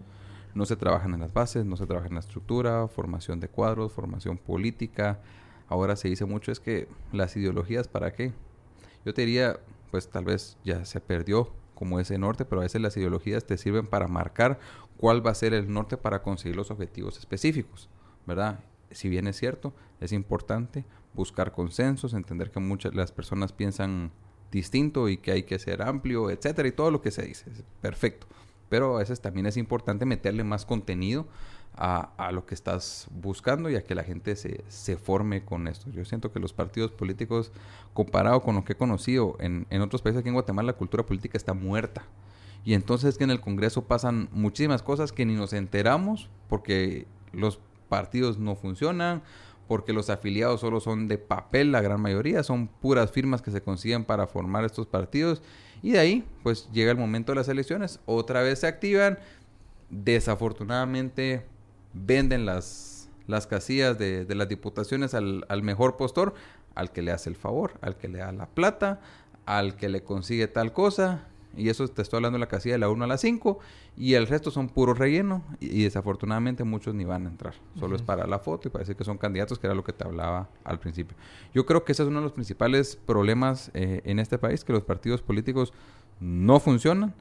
[0.55, 3.93] No se trabajan en las bases, no se trabaja en la estructura, formación de cuadros,
[3.93, 5.21] formación política.
[5.69, 8.33] Ahora se dice mucho es que las ideologías, ¿para qué?
[9.05, 9.61] Yo te diría,
[9.91, 13.59] pues tal vez ya se perdió como ese norte, pero a veces las ideologías te
[13.59, 14.59] sirven para marcar
[14.97, 17.89] cuál va a ser el norte para conseguir los objetivos específicos,
[18.27, 18.61] ¿verdad?
[18.91, 24.13] Si bien es cierto, es importante buscar consensos, entender que muchas las personas piensan
[24.53, 27.47] distinto y que hay que ser amplio, etcétera, y todo lo que se dice,
[27.81, 28.27] perfecto.
[28.69, 31.27] Pero a veces también es importante meterle más contenido
[31.75, 35.69] a, a, lo que estás buscando y a que la gente se, se, forme con
[35.69, 35.91] esto.
[35.91, 37.53] Yo siento que los partidos políticos,
[37.93, 41.05] comparado con lo que he conocido en, en otros países aquí en Guatemala, la cultura
[41.05, 42.05] política está muerta.
[42.65, 47.07] Y entonces es que en el Congreso pasan muchísimas cosas que ni nos enteramos porque
[47.33, 49.23] los partidos no funcionan,
[49.69, 53.63] porque los afiliados solo son de papel, la gran mayoría, son puras firmas que se
[53.63, 55.43] consiguen para formar estos partidos.
[55.83, 59.19] Y de ahí, pues llega el momento de las elecciones, otra vez se activan,
[59.91, 61.45] desafortunadamente
[61.93, 66.35] venden las, las casillas de, las diputaciones al, mejor postor,
[66.75, 69.01] al que le hace el favor, al que le da la plata,
[69.47, 72.79] al que le consigue tal cosa, y eso te estoy hablando de la casilla de
[72.79, 73.59] la 1 a la 5.
[73.97, 75.43] Y el resto son puro relleno.
[75.61, 77.55] Y, desafortunadamente muchos ni van a entrar.
[77.79, 80.05] Solo es para la foto y parece que son candidatos, que era lo que te
[80.05, 81.17] hablaba al principio.
[81.55, 84.73] Yo creo que ese es uno de los principales problemas eh, en este país, que
[84.73, 85.73] los partidos políticos
[86.21, 87.15] no funcionan.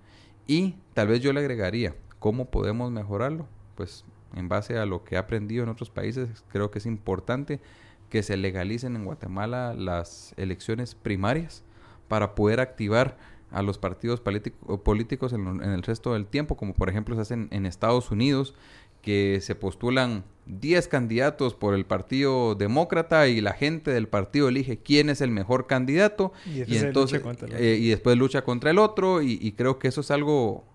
[0.48, 3.48] Y tal vez yo le agregaría, ¿cómo podemos mejorarlo?
[3.76, 7.62] Pues en base a lo que he aprendido en otros países, creo que es importante
[8.10, 11.64] que se legalicen en Guatemala las elecciones primarias
[12.08, 13.18] para poder activar
[13.56, 17.66] a los partidos políticos en, el resto del tiempo, como por ejemplo se hacen en
[17.66, 18.54] Estados Unidos,
[19.02, 24.80] que se postulan 10 candidatos por el Partido Demócrata y la gente del partido elige
[24.80, 29.40] quién es el mejor candidato y, entonces eh, y después lucha contra el otro y,
[29.42, 30.66] y, creo que eso es algo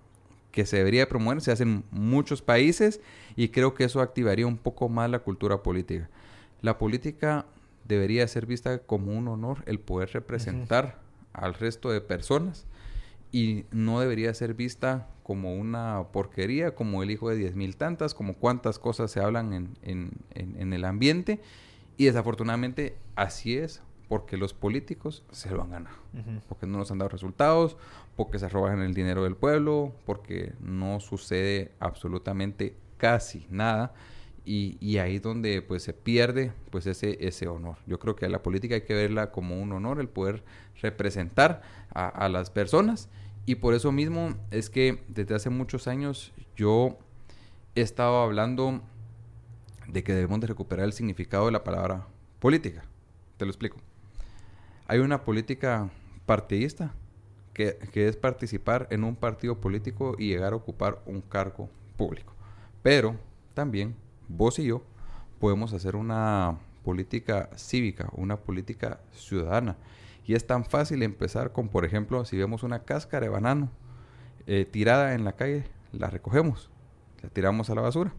[0.50, 3.02] que se debería promover, se hace en muchos países
[3.36, 6.08] y creo que eso activaría un poco más la cultura política.
[6.62, 7.44] La política
[7.86, 12.66] debería ser vista como un honor el poder representar al resto de personas
[13.32, 18.14] y no debería ser vista como una porquería, como el hijo de diez mil tantas,
[18.14, 21.40] como cuántas cosas se hablan en, en, en, el ambiente.
[21.96, 25.96] Y desafortunadamente así es, porque los políticos se lo han ganado,
[26.48, 27.76] porque no nos han dado resultados,
[28.16, 33.92] porque se roban el dinero del pueblo, porque no sucede absolutamente casi nada.
[34.44, 37.76] Y, ahí es donde pues se pierde pues ese, ese honor.
[37.86, 40.42] Yo creo que la política hay que verla como un honor, el poder
[40.80, 43.08] representar a, las personas
[43.46, 46.98] y por eso mismo es que desde hace muchos años yo
[47.74, 48.80] he estado hablando
[49.88, 52.06] de que debemos de recuperar el significado de la palabra
[52.38, 52.84] política.
[53.36, 53.78] Te lo explico.
[54.86, 55.90] Hay una política
[56.26, 56.94] partidista
[57.52, 62.32] que, que, es participar en un partido político y llegar a ocupar un cargo público.
[62.82, 63.16] Pero
[63.54, 63.96] también
[64.36, 64.82] vos y yo
[65.38, 69.76] podemos hacer una política cívica, una política ciudadana.
[70.26, 73.70] Y es tan fácil empezar con, por ejemplo, si vemos una cáscara de banano
[74.46, 76.70] eh, tirada en la calle, la recogemos,
[77.22, 78.12] la tiramos a la basura.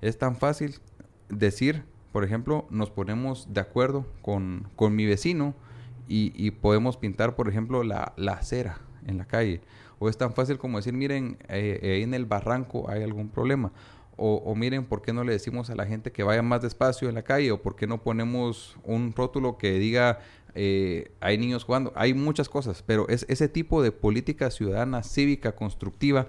[0.00, 0.80] Es tan fácil
[1.28, 5.54] decir, por ejemplo, nos ponemos de acuerdo con, con mi vecino
[6.08, 9.62] y, podemos pintar, por ejemplo, la, la acera en la calle.
[9.98, 13.72] O es tan fácil como decir, miren, eh, ahí en el barranco hay algún problema
[14.24, 17.16] o, miren, ¿por qué no le decimos a la gente que vaya más despacio en
[17.16, 17.50] la calle?
[17.50, 20.20] ¿O por qué no ponemos un rótulo que diga
[20.54, 21.92] eh, hay niños jugando?
[21.96, 26.28] Hay muchas cosas, pero es ese tipo de política ciudadana, cívica, constructiva,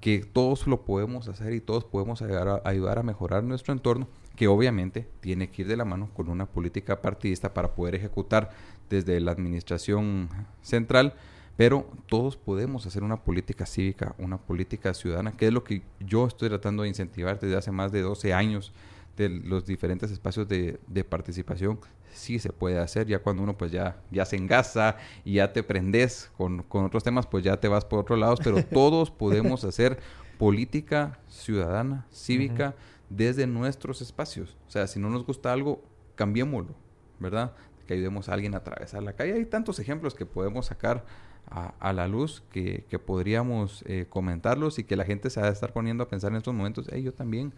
[0.00, 4.48] que todos lo podemos hacer y todos podemos ayudar ayudar a mejorar nuestro entorno, que
[4.48, 8.50] obviamente tiene que ir de la mano con una política partidista para poder ejecutar
[8.90, 10.28] desde la administración
[10.62, 11.14] central
[11.58, 16.24] pero todos podemos hacer una política cívica, una política ciudadana, que es lo que yo
[16.28, 18.72] estoy tratando de incentivar desde hace más de 12 años
[19.16, 21.80] de los diferentes espacios de, participación.
[22.12, 25.64] Sí se puede hacer, ya cuando uno pues ya, ya se engasa y ya te
[25.64, 29.64] prendes con, con otros temas, pues ya te vas por otros lados, pero todos podemos
[29.64, 29.98] hacer
[30.38, 32.76] política ciudadana, cívica,
[33.10, 34.56] desde nuestros espacios.
[34.68, 35.82] O sea, si no nos gusta algo,
[36.14, 36.76] cambiémoslo,
[37.18, 37.52] ¿verdad?
[37.88, 39.32] Que ayudemos a alguien a atravesar la calle.
[39.32, 41.04] Hay tantos ejemplos que podemos sacar
[41.50, 45.72] a, la luz que, podríamos eh, comentarlos y que la gente se va a estar
[45.72, 47.52] poniendo a pensar en estos momentos, hey, yo también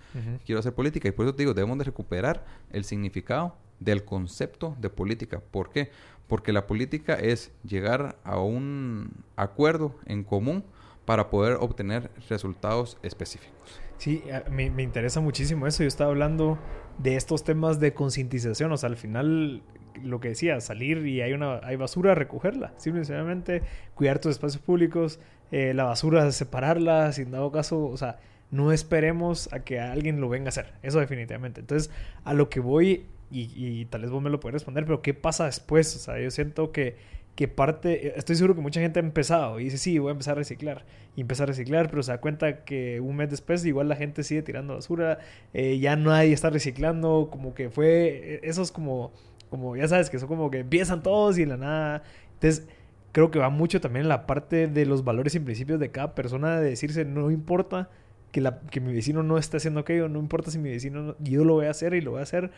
[0.44, 1.08] quiero hacer política.
[1.08, 5.40] Y por eso te digo, debemos de recuperar el significado del concepto de política.
[5.50, 5.90] ¿Por qué?
[6.28, 10.64] Porque la política es llegar a un acuerdo en común
[11.04, 13.80] para poder obtener resultados específicos.
[13.98, 15.82] Sí, me, me interesa muchísimo eso.
[15.82, 16.58] Yo estaba hablando
[16.98, 18.70] de estos temas de concientización.
[18.72, 19.62] O sea, al final
[20.02, 22.72] lo que decía, salir y hay una hay basura, recogerla.
[22.76, 23.62] Simplemente
[23.94, 25.20] cuidar tus espacios públicos,
[25.52, 28.18] eh, la basura, separarla, sin dado caso, o sea,
[28.50, 30.72] no esperemos a que alguien lo venga a hacer.
[30.82, 31.60] Eso definitivamente.
[31.60, 31.90] Entonces,
[32.24, 35.46] a lo que voy, y, tal vez vos me lo puedes responder, pero ¿qué pasa
[35.46, 35.94] después?
[35.96, 36.96] O sea, yo siento que,
[37.36, 40.32] que parte, estoy seguro que mucha gente ha empezado y dice, sí, voy a empezar
[40.32, 40.84] a reciclar.
[41.16, 44.24] Y empieza a reciclar, pero se da cuenta que un mes después igual la gente
[44.24, 45.18] sigue tirando basura,
[45.54, 49.12] eh, ya nadie está reciclando, como que fue, eso es como
[49.50, 52.02] como ya sabes, que son como que empiezan todos y la nada.
[52.34, 52.66] Entonces,
[53.12, 56.14] creo que va mucho también en la parte de los valores y principios de cada
[56.14, 57.90] persona de decirse, no importa
[58.32, 61.44] que, la, que mi vecino no esté haciendo aquello, no importa si mi vecino, yo
[61.44, 62.50] lo voy a hacer y lo voy a hacer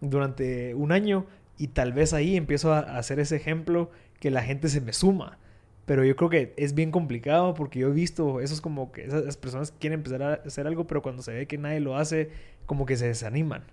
[0.00, 4.68] durante un año y tal vez ahí empiezo a, hacer ese ejemplo que la gente
[4.68, 5.38] se me suma.
[5.86, 9.36] Pero yo creo que es bien complicado porque yo he visto esos como que esas
[9.36, 12.30] personas quieren empezar a hacer algo, pero cuando se ve que nadie lo hace,
[12.66, 13.64] como que se desaniman.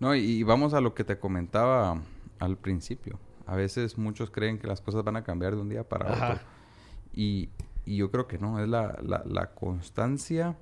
[0.00, 2.00] No, y, vamos a lo que te comentaba
[2.38, 3.18] al principio.
[3.46, 6.46] A veces muchos creen que las cosas van a cambiar de un día para otro.
[7.12, 7.48] Y,
[7.86, 10.56] yo creo que no, es la, la, constancia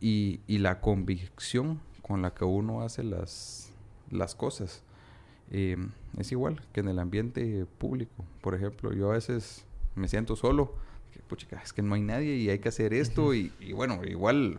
[0.00, 3.70] y, la convicción con la que uno hace las,
[4.10, 4.82] las cosas.
[5.50, 5.76] Eh,
[6.16, 8.24] es igual que en el ambiente público.
[8.40, 10.74] Por ejemplo, yo a veces me siento solo.
[11.12, 13.34] Que, es que no hay nadie y hay que hacer esto.
[13.34, 14.58] y, y bueno, igual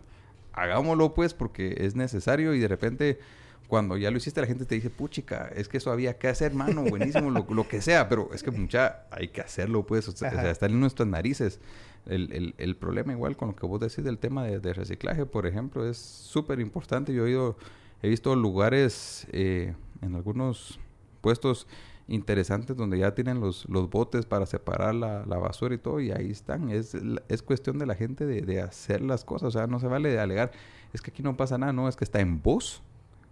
[0.56, 3.20] hagámoslo pues porque es necesario y de repente
[3.68, 6.54] cuando ya lo hiciste, la gente te dice, puchica, es que eso había que hacer,
[6.54, 10.54] mano, buenísimo, lo, que sea, pero es que mucha, hay que hacerlo, pues, o sea,
[10.62, 11.60] en nuestras narices.
[12.06, 15.90] El, el, problema, igual con lo que vos decís del tema de, reciclaje, por ejemplo,
[15.90, 17.12] es súper importante.
[17.12, 17.58] Yo he ido,
[18.04, 19.74] he visto lugares eh,
[20.04, 20.80] en algunos
[21.22, 21.66] puestos
[22.08, 26.12] interesantes donde ya tienen los, los botes para separar la, la, basura y todo, y
[26.12, 26.70] ahí están.
[26.70, 26.96] Es,
[27.28, 30.10] es cuestión de la gente de, de hacer las cosas, o sea, no se vale
[30.10, 30.52] de alegar,
[30.94, 32.84] es que aquí no pasa nada, no, es que está en vos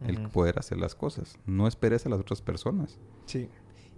[0.08, 1.38] el poder hacer las cosas.
[1.46, 3.00] No esperes a las otras personas.
[3.26, 3.50] Sí.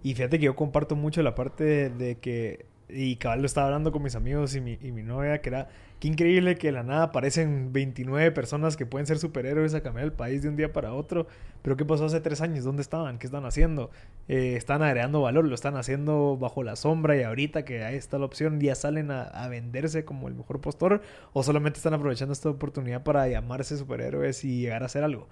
[0.02, 3.90] Y fíjate que yo comparto mucho la parte de, que, y cabal lo estaba hablando
[3.90, 6.84] con mis amigos y mi, y mi novia, que era, qué increíble que de la
[6.84, 10.72] nada aparecen 29 personas que pueden ser superhéroes a cambiar el país de un día
[10.72, 11.26] para otro.
[11.62, 12.64] Pero ¿qué pasó hace tres años?
[12.64, 13.18] ¿Dónde estaban?
[13.18, 13.90] ¿Qué están haciendo?
[14.28, 18.18] Eh, están agregando valor, lo están haciendo bajo la sombra y ahorita que ahí está
[18.18, 22.32] la opción, ya salen a, a venderse como el mejor postor o solamente están aprovechando
[22.32, 25.26] esta oportunidad para llamarse superhéroes y llegar a hacer algo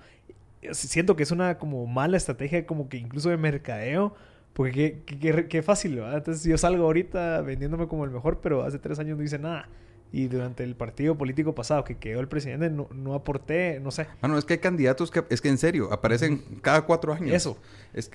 [0.72, 4.14] siento que es una como mala estrategia, como que incluso de mercadeo.
[4.54, 6.16] Porque qué, qué, fácil, ¿verdad?
[6.18, 9.68] Entonces yo salgo ahorita vendiéndome como el mejor, pero hace tres años no hice nada.
[10.12, 14.06] Y durante el partido político pasado que quedó el presidente, no, no aporté, no sé.
[14.20, 17.34] Bueno, es que hay candidatos que, es que en serio, aparecen cada cuatro años.
[17.34, 17.58] Eso.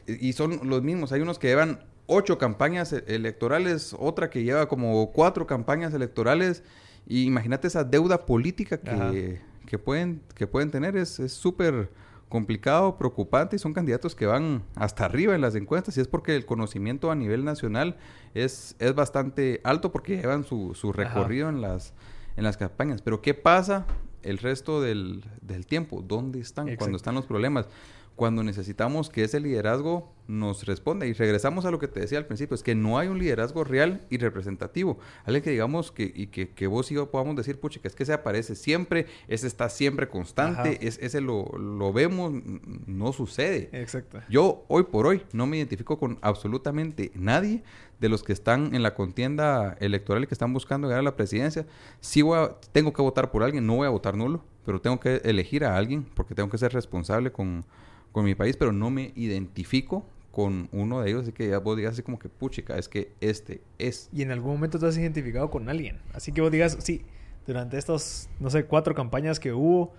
[0.07, 1.11] y son los mismos.
[1.11, 6.63] Hay unos que llevan ocho campañas e, electorales, otra que lleva como cuatro campañas electorales.
[7.05, 10.95] Y imagínate esa deuda política que, que pueden, que pueden tener.
[10.95, 11.89] Es súper
[12.29, 16.35] complicado, preocupante y son candidatos que van hasta arriba en las encuestas y es porque
[16.35, 17.97] el conocimiento a nivel nacional
[18.35, 21.93] es, es bastante alto porque llevan su, su recorrido en las,
[22.37, 23.01] en las campañas.
[23.01, 23.87] Pero ¿qué pasa
[24.21, 26.03] el resto del, del tiempo?
[26.07, 27.67] ¿Dónde están cuando están los problemas?
[28.19, 31.05] Cuando necesitamos que ese liderazgo nos responda.
[31.05, 33.63] Y regresamos a lo que te decía al principio, es que no hay un liderazgo
[33.63, 34.99] real y representativo.
[35.23, 37.95] Alguien que digamos que, y que, que vos y yo podamos decir, pucha, que es
[37.95, 42.33] que se aparece siempre, ese está siempre constante, es, ese lo, lo, vemos,
[42.85, 43.69] no sucede.
[43.71, 44.19] Exacto.
[44.29, 47.63] Yo hoy por hoy no me identifico con absolutamente nadie
[48.01, 51.65] de los que están en la contienda electoral y que están buscando a la presidencia.
[52.01, 55.21] Si voy tengo que votar por alguien, no voy a votar nulo, pero tengo que
[55.23, 57.63] elegir a alguien porque tengo que ser responsable con
[58.11, 61.75] con mi país, pero no me identifico con uno de ellos, así que ya vos
[61.75, 64.09] digas así como que puchica, es que este es.
[64.13, 67.03] Y en algún momento te has identificado con alguien, así que vos digas, sí,
[67.45, 69.93] durante estas, no sé, cuatro campañas que hubo,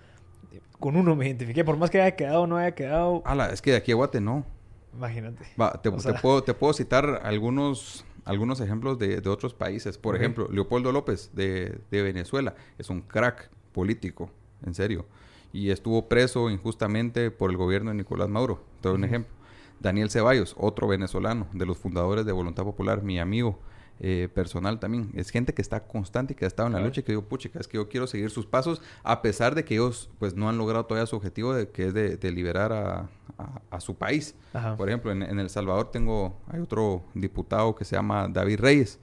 [0.79, 3.21] con uno me identifiqué, por más que haya quedado o no haya quedado.
[3.25, 4.45] Ala, es que de aquí a Guate no.
[4.93, 5.45] Imagínate.
[5.59, 9.97] Va, te, puedo, te puedo citar algunos, algunos ejemplos de, de otros países.
[9.97, 14.31] Por ejemplo, Leopoldo López de, de Venezuela es un crack político,
[14.65, 15.05] en serio
[15.53, 18.63] y estuvo preso injustamente por el gobierno de Nicolás Maduro.
[18.81, 19.33] Te doy un ejemplo.
[19.79, 23.59] Daniel Ceballos, otro venezolano, de los fundadores de Voluntad Popular, mi amigo
[23.99, 25.11] eh, personal también.
[25.15, 27.23] Es gente que está constante y que ha estado en la lucha y que digo,
[27.23, 30.49] puchica, es que yo quiero seguir sus pasos, a pesar de que ellos pues no
[30.49, 33.09] han logrado todavía su objetivo, de, que es de, liberar a,
[33.69, 34.35] a, su país.
[34.77, 38.99] Por ejemplo, en, en, El Salvador tengo, hay otro diputado que se llama David Reyes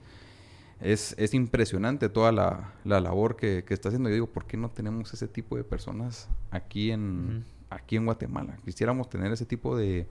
[0.81, 4.09] es, es impresionante toda la, la labor que, que, está haciendo.
[4.09, 8.57] Yo digo, ¿por qué no tenemos ese tipo de personas aquí en, aquí en Guatemala?
[8.63, 10.07] Quisiéramos tener ese tipo de,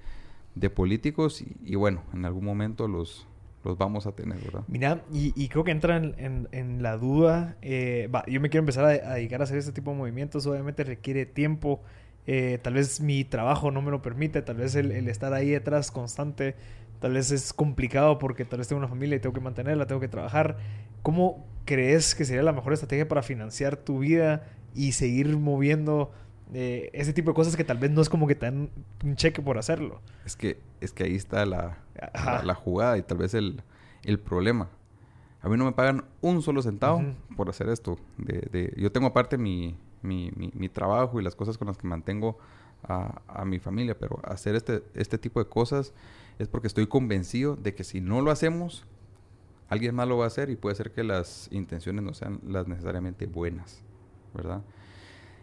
[0.55, 3.27] de políticos y, y, bueno, en algún momento los,
[3.65, 4.65] los vamos a tener, ¿verdad?
[4.69, 8.51] Mira, y, y creo que entra en, en, en la duda, eh, va, yo me
[8.51, 11.81] quiero empezar a, a, dedicar a hacer este tipo de movimientos, obviamente requiere tiempo,
[12.27, 15.49] eh, tal vez mi trabajo no me lo permite, tal vez el, el estar ahí
[15.49, 16.57] detrás constante
[17.01, 20.01] tal vez es complicado porque tal vez tengo una familia y tengo que mantenerla, tengo
[20.01, 20.59] que trabajar.
[21.03, 26.13] ¿Cómo crees que sería la mejor estrategia para financiar tu vida y seguir moviendo
[26.55, 28.71] eh, ese tipo de cosas que tal vez no es como que te dan
[29.05, 30.01] un cheque por hacerlo?
[30.25, 31.79] Es que, es que ahí está la,
[32.15, 33.63] la, la, jugada y tal vez el,
[34.05, 34.69] el, problema.
[35.41, 37.37] A mí no me pagan un solo centavo uh -huh.
[37.37, 37.99] por hacer esto.
[38.17, 41.77] De, de, yo tengo aparte mi, mi, mi, mi, trabajo y las cosas con las
[41.77, 42.39] que mantengo
[42.83, 45.93] a, a mi familia, pero hacer este, este tipo de cosas
[46.39, 48.85] es porque estoy convencido de que si no lo hacemos,
[49.69, 52.69] alguien más lo va a hacer y puede ser que las intenciones no sean las
[52.69, 53.83] necesariamente buenas,
[54.35, 54.63] ¿verdad?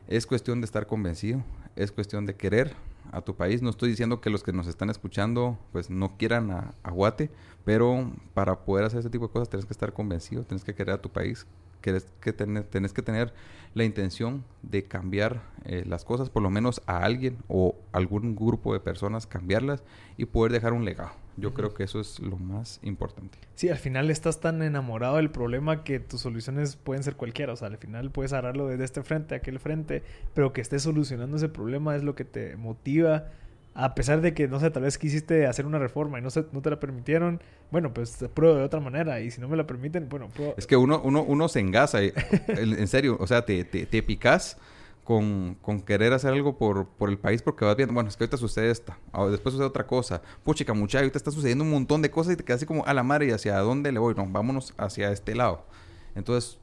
[0.07, 1.43] Es cuestión de estar convencido,
[1.75, 2.73] es cuestión de querer
[3.11, 3.61] a tu país.
[3.61, 7.29] No estoy diciendo que los que nos están escuchando pues no quieran a, a Guate,
[7.63, 10.95] pero para poder hacer ese tipo de cosas tienes que estar convencido, tienes que querer
[10.95, 11.45] a tu país,
[11.81, 13.33] tienes que tener, tienes que tener
[13.75, 18.73] la intención de cambiar eh, las cosas, por lo menos a alguien o algún grupo
[18.73, 19.83] de personas, cambiarlas
[20.17, 21.11] y poder dejar un legado.
[21.37, 21.55] Yo uh -huh.
[21.55, 23.37] creo que eso es lo más importante.
[23.55, 27.51] Sí, al final estás tan enamorado del problema que tus soluciones pueden ser cualquiera.
[27.51, 30.83] O sea, al final puedes agarrarlo desde este frente a aquel frente, pero que estés
[30.83, 33.25] solucionando ese problema es lo que te motiva
[33.75, 36.45] a pesar de que, no sé, tal vez quisiste hacer una reforma y no, se,
[36.53, 39.67] no te la permitieron, bueno, pues pruebo de otra manera y si no me la
[39.67, 40.55] permiten, bueno, pruebo.
[40.57, 42.13] Es que uno, uno, uno se engasa, y,
[42.47, 44.57] en serio, o sea, te, te, te picas
[45.03, 48.23] con, con, querer hacer algo por, por el país porque vas viendo, bueno, es que
[48.23, 48.97] ahorita sucede esta,
[49.29, 52.45] después sucede otra cosa, puchica, muchacho, ahorita está sucediendo un montón de cosas y te
[52.45, 55.35] quedas así como a la madre y hacia dónde le voy, no, vámonos hacia este
[55.35, 55.65] lado.
[56.15, 56.59] Entonces,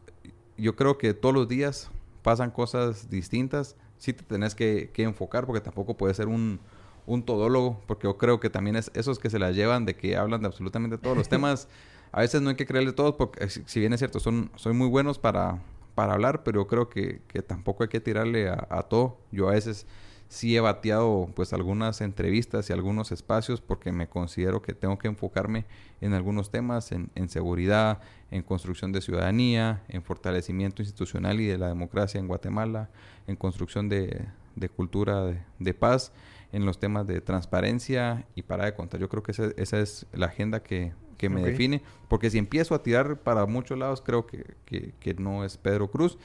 [0.57, 1.90] yo creo que todos los días
[2.22, 6.59] pasan cosas distintas, sí te tenés que, que enfocar porque tampoco puede ser un
[7.06, 10.16] un todólogo, porque yo creo que también es esos que se la llevan de que
[10.16, 11.68] hablan de absolutamente todos los temas.
[12.12, 14.88] A veces no hay que creerle todos, porque si bien es cierto, son, son muy
[14.88, 15.60] buenos para,
[15.94, 19.18] para hablar, pero yo creo que, que tampoco hay que tirarle a, a, todo.
[19.30, 19.86] Yo a veces
[20.28, 25.08] sí he bateado pues algunas entrevistas y algunos espacios porque me considero que tengo que
[25.08, 25.66] enfocarme
[26.00, 31.58] en algunos temas, en, en seguridad, en construcción de ciudadanía, en fortalecimiento institucional y de
[31.58, 32.90] la democracia en Guatemala,
[33.26, 36.12] en construcción de, de cultura de, de paz
[36.52, 39.00] en los temas de transparencia y para de contar.
[39.00, 41.52] Yo creo que esa, esa es la agenda que, que me okay.
[41.52, 45.56] define, porque si empiezo a tirar para muchos lados, creo que, que, que, no es
[45.56, 46.18] Pedro Cruz.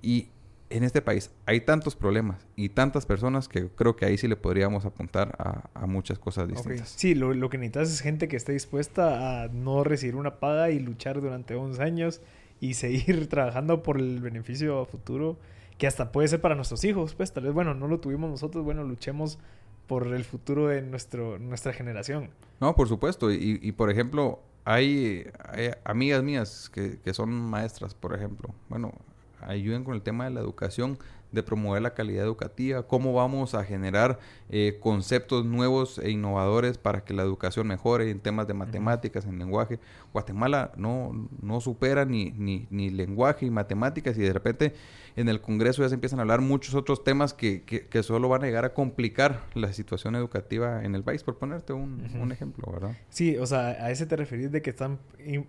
[0.00, 0.28] Y
[0.70, 4.36] en este país hay tantos problemas y tantas personas que creo que ahí sí le
[4.36, 6.88] podríamos apuntar a, a muchas cosas distintas.
[6.88, 6.92] Okay.
[6.96, 10.70] Sí, lo, lo, que necesitas es gente que esté dispuesta a no recibir una paga
[10.70, 12.20] y luchar durante 11 años
[12.60, 15.36] y seguir trabajando por el beneficio futuro
[15.78, 18.64] que hasta puede ser para nuestros hijos, pues tal vez, bueno, no lo tuvimos nosotros,
[18.64, 19.38] bueno, luchemos
[19.86, 22.30] por el futuro de nuestro, nuestra generación.
[22.60, 23.30] No, por supuesto.
[23.32, 28.54] Y, y por ejemplo, hay, hay, amigas mías que, que son maestras, por ejemplo.
[28.68, 28.92] Bueno,
[29.40, 30.98] ayudan con el tema de la educación,
[31.32, 34.20] de promover la calidad educativa, cómo vamos a generar
[34.50, 39.38] eh, conceptos nuevos e innovadores para que la educación mejore en temas de matemáticas, en
[39.38, 39.80] lenguaje.
[40.12, 44.74] Guatemala no, no supera ni, ni, ni lenguaje y matemáticas y de repente
[45.16, 48.28] en el Congreso ya se empiezan a hablar muchos otros temas que, que, que, solo
[48.28, 52.08] van a llegar a complicar la situación educativa en el país, por ponerte un, uh
[52.08, 52.22] -huh.
[52.22, 52.96] un ejemplo, ¿verdad?
[53.10, 54.98] Sí, o sea, a ese te referís de que están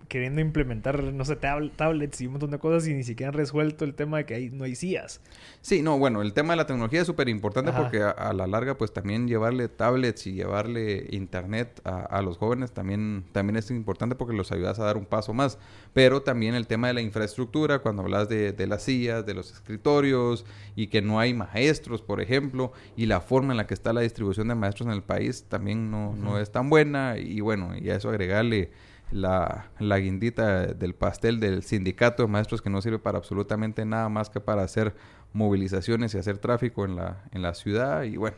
[0.08, 3.34] queriendo implementar, no sé, tab tablets y un montón de cosas y ni siquiera han
[3.34, 5.20] resuelto el tema de que hay, no hay CIAs.
[5.60, 8.46] Sí, no, bueno, el tema de la tecnología es súper importante porque a, a, la
[8.46, 13.70] larga, pues también llevarle tablets y llevarle internet a, a, los jóvenes también, también es
[13.70, 15.58] importante porque los ayudas a dar un paso más.
[15.92, 19.55] Pero también el tema de la infraestructura, cuando hablas de, de las sillas, de los
[19.56, 23.92] escritorios y que no hay maestros, por ejemplo, y la forma en la que está
[23.92, 27.18] la distribución de maestros en el país también no, no es tan buena.
[27.18, 28.70] Y bueno, y a eso agregarle
[29.10, 34.08] la, la, guindita del pastel del sindicato de maestros que no sirve para absolutamente nada
[34.08, 34.94] más que para hacer
[35.32, 38.36] movilizaciones y hacer tráfico en la, en la ciudad y bueno,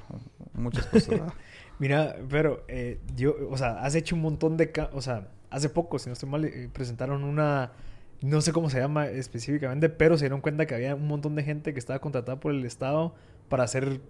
[0.52, 1.20] muchas cosas.
[1.78, 5.98] Mira, pero eh, yo, o sea, has hecho un montón de, o sea, hace poco,
[5.98, 7.72] si no estoy mal, eh, presentaron una,
[8.20, 11.42] no sé cómo se llama específicamente, pero se dieron cuenta que había un montón de
[11.42, 13.14] gente que estaba contratada por el Estado
[13.48, 14.00] para ser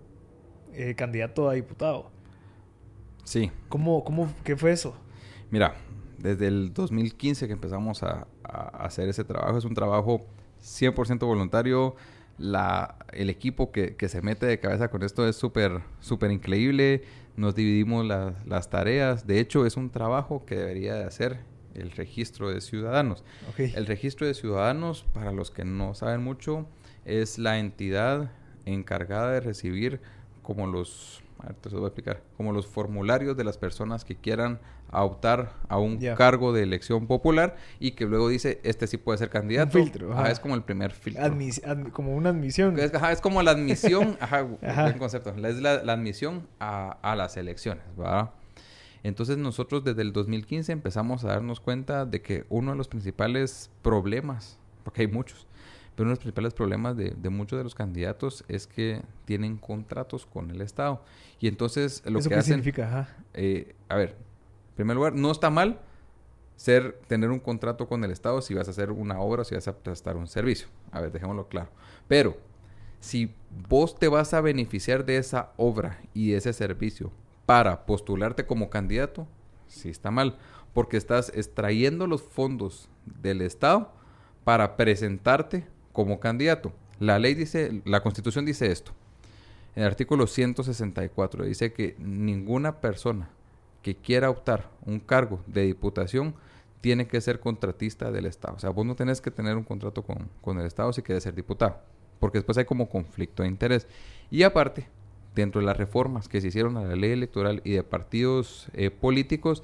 [0.72, 2.10] eh, candidato a diputado.
[3.24, 3.50] Sí.
[3.68, 4.94] ¿Cómo, cómo, qué fue eso?
[5.50, 5.74] Mira,
[6.18, 10.26] desde el 2015 que empezamos a, a hacer ese trabajo, es un trabajo
[10.62, 11.94] 100% voluntario,
[12.38, 17.02] la, el equipo que, que, se mete de cabeza con esto es súper, súper increíble.
[17.36, 19.26] Nos dividimos la, las tareas.
[19.26, 21.40] De hecho, es un trabajo que debería de hacer
[21.80, 23.24] el registro de ciudadanos.
[23.56, 26.66] El registro de ciudadanos, para los que no saben mucho,
[27.04, 28.30] es la entidad
[28.66, 30.00] encargada de recibir
[30.42, 31.22] como los
[31.60, 34.58] te voy a explicar, como los formularios de las personas que quieran
[34.90, 39.30] optar a un cargo de elección popular y que luego dice, este sí puede ser
[39.30, 39.78] candidato.
[39.78, 40.26] Un filtro.
[40.26, 41.22] es como el primer filtro.
[41.92, 42.78] como una admisión.
[42.78, 45.30] Es, es como la admisión, ajá, buen concepto.
[45.30, 48.30] Es la, admisión a, a, las elecciones, ¿verdad?
[49.02, 53.70] Entonces nosotros desde el 2015 empezamos a darnos cuenta de que uno de los principales
[53.82, 55.46] problemas, porque hay muchos,
[55.94, 60.26] pero uno de los principales problemas de, muchos de los candidatos es que tienen contratos
[60.26, 61.02] con el Estado.
[61.40, 62.54] Y entonces lo que qué hacen...
[62.54, 63.16] significa?
[63.34, 65.80] Eh, a ver, en primer lugar, no está mal
[66.56, 69.54] ser, tener un contrato con el Estado si vas a hacer una obra o si
[69.54, 70.68] vas a prestar un servicio.
[70.92, 71.70] A ver, dejémoslo claro.
[72.06, 72.36] Pero
[73.00, 73.34] si
[73.68, 77.10] vos te vas a beneficiar de esa obra y de ese servicio
[77.48, 79.26] para postularte como candidato,
[79.68, 80.36] sí está mal,
[80.74, 83.90] porque estás extrayendo los fondos del Estado
[84.44, 86.74] para presentarte como candidato.
[87.00, 88.92] La ley dice, la constitución dice esto.
[89.74, 93.30] En el artículo 164 dice que ninguna persona
[93.80, 96.34] que quiera optar un cargo de diputación
[96.82, 98.56] tiene que ser contratista del Estado.
[98.56, 101.34] O sea, vos no tenés que tener un contrato con, el Estado si quieres ser
[101.34, 101.80] diputado,
[102.20, 103.86] porque después hay como conflicto de interés.
[104.30, 104.86] Y aparte,
[105.34, 108.90] dentro de las reformas que se hicieron a la ley electoral y de partidos eh,
[108.90, 109.62] políticos,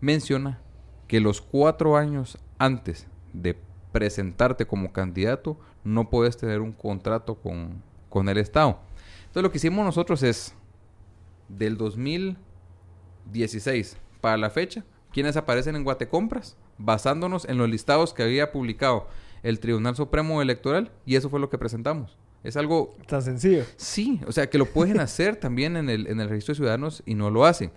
[0.00, 0.60] menciona
[1.08, 3.56] que los cuatro años antes de
[3.92, 8.80] presentarte como candidato, no puedes tener un contrato con, con el Estado.
[9.20, 10.54] Entonces lo que hicimos nosotros es,
[11.48, 18.52] del 2016 para la fecha, quienes aparecen en Guatecompras, basándonos en los listados que había
[18.52, 19.06] publicado
[19.42, 22.18] el Tribunal Supremo Electoral, y eso fue lo que presentamos.
[22.44, 22.94] Es algo...
[23.06, 23.64] Tan sencillo.
[23.76, 27.02] Sí, o sea, que lo pueden hacer también en el, en el registro de ciudadanos
[27.06, 27.72] y no lo hacen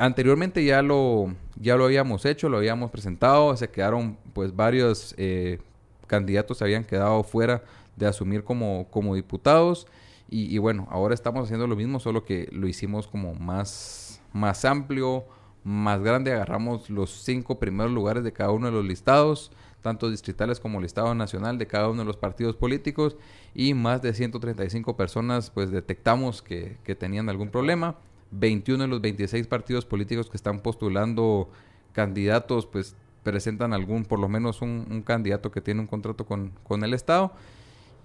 [0.00, 5.58] anteriormente ya lo, ya lo habíamos hecho, lo habíamos presentado, se quedaron pues varios eh,
[6.06, 7.62] candidatos habían quedado fuera
[7.96, 9.86] de asumir como, como diputados
[10.32, 15.24] y, bueno, ahora estamos haciendo lo mismo, solo que lo hicimos como más, más amplio,
[15.64, 19.50] más grande, agarramos los cinco primeros lugares de cada uno de los listados,
[19.80, 23.16] tanto distritales como listado nacional de cada uno de los partidos políticos
[23.54, 27.96] y más de 135 personas pues detectamos que, que tenían algún problema
[28.30, 31.50] 21 de los 26 partidos políticos que están postulando
[31.92, 36.84] candidatos, pues presentan algún, por lo menos un, candidato que tiene un contrato con, con,
[36.84, 37.32] el Estado.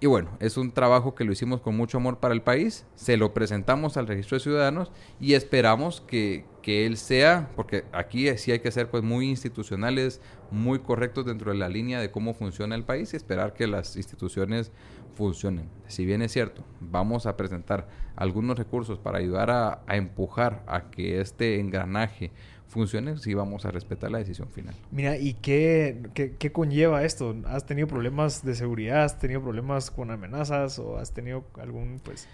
[0.02, 3.16] Y bueno, es un trabajo que lo hicimos con mucho amor para el país, se
[3.16, 4.92] lo presentamos al registro de ciudadanos
[5.22, 10.20] y esperamos que, que él sea, porque aquí sí hay que ser pues muy institucionales,
[10.52, 13.96] muy correctos dentro de la línea de cómo funciona el país y esperar que las
[13.96, 14.72] instituciones
[15.16, 15.70] funcionen.
[15.88, 21.22] Si bien es cierto, vamos a presentar algunos recursos para ayudar a, empujar a que
[21.22, 22.32] este engranaje
[22.68, 24.76] funcione, sí vamos a respetar la decisión final.
[24.92, 27.36] Mira, ¿y qué, qué, conlleva esto?
[27.46, 29.04] ¿Has tenido problemas de seguridad?
[29.04, 30.80] ¿Has tenido problemas con amenazas?
[30.80, 32.28] ¿O has tenido algún, pues,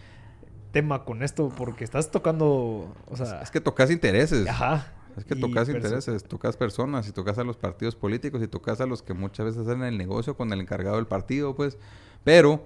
[0.71, 1.49] tema con esto?
[1.55, 3.41] Porque estás tocando, o sea...
[3.41, 4.47] Es que tocas intereses.
[4.47, 4.93] Ajá.
[5.17, 8.85] Es que tocas intereses, tocas personas, y tocas a los partidos políticos, y tocas a
[8.85, 11.77] los que muchas veces hacen el negocio con el encargado del partido, pues
[12.23, 12.63] pero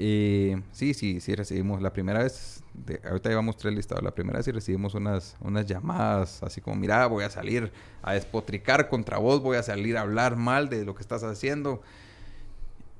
[0.00, 4.38] eh, sí, sí, sí recibimos la primera vez, de, ahorita llevamos tres listados, la primera
[4.38, 9.18] vez sí recibimos unas, unas llamadas así como, mira, voy a salir a despotricar contra
[9.18, 11.82] vos, voy a salir a hablar mal de lo que estás haciendo.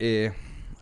[0.00, 0.32] Eh,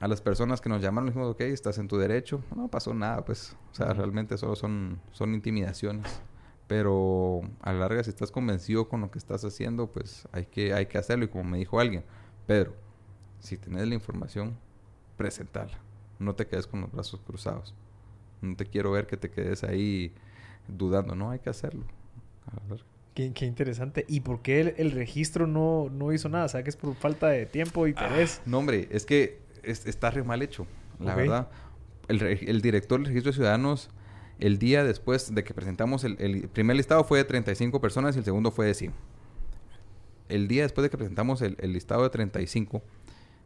[0.01, 2.43] a las personas que nos llamaron, dijimos, ok, estás en tu derecho.
[2.55, 6.23] No pasó nada, pues, o sea, realmente solo son, son intimidaciones.
[6.67, 10.73] Pero a la larga, si estás convencido con lo que estás haciendo, pues hay que,
[10.73, 11.27] hay que hacerlo.
[11.27, 12.05] Y como me dijo alguien,
[12.47, 12.75] Pedro,
[13.39, 14.57] si tenés la información,
[15.19, 15.86] presentarla.
[16.19, 17.75] No te quedes con los brazos cruzados.
[18.41, 20.13] No te quiero ver que te quedes ahí
[20.69, 21.15] dudando.
[21.15, 21.85] No, hay que hacerlo.
[23.15, 24.05] Qué, qué, interesante.
[24.09, 26.49] ¿Y por qué el, registro no, no, hizo nada?
[26.49, 28.41] ¿Sabes que es por falta de tiempo y interés?
[28.41, 30.67] Ah, no, hombre, es que está re mal hecho,
[31.01, 31.49] la verdad.
[32.09, 33.91] El, el, director del registro de ciudadanos,
[34.39, 38.19] el día después de que presentamos el, el, primer listado fue de 35 personas y
[38.19, 38.93] el segundo fue de 100.
[40.29, 42.83] El día después de que presentamos el, listado de 35,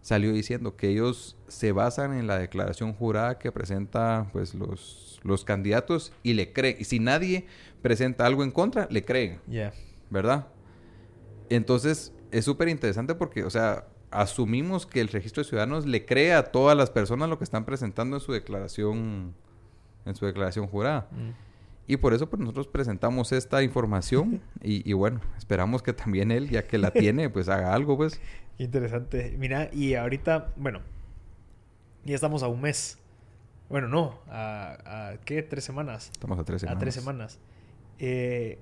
[0.03, 5.45] salió diciendo que ellos se basan en la declaración jurada que presenta pues los, los
[5.45, 6.77] candidatos y le creen.
[6.79, 7.47] Y si nadie
[7.83, 9.41] presenta algo en contra, le creen.
[10.11, 10.49] ¿Verdad?
[11.49, 16.33] Entonces, es súper interesante porque, o sea, asumimos que el registro de ciudadanos le cree
[16.33, 19.35] a todas las personas lo que están presentando en su declaración,
[20.05, 21.09] en su declaración jurada.
[21.11, 21.31] Mm.
[21.87, 26.49] Y por eso pues nosotros presentamos esta información y, y, bueno, esperamos que también él,
[26.49, 28.21] ya que la tiene, pues haga algo, pues.
[28.61, 29.35] Interesante.
[29.39, 30.83] Mira, y ahorita, bueno,
[32.05, 32.99] ya estamos a un mes.
[33.71, 35.43] Bueno, no, a, ¿qué?
[35.43, 36.11] ¿Tres semanas?
[36.13, 36.77] Estamos a tres semanas.
[36.77, 37.39] A tres semanas.
[37.99, 38.59] Eh,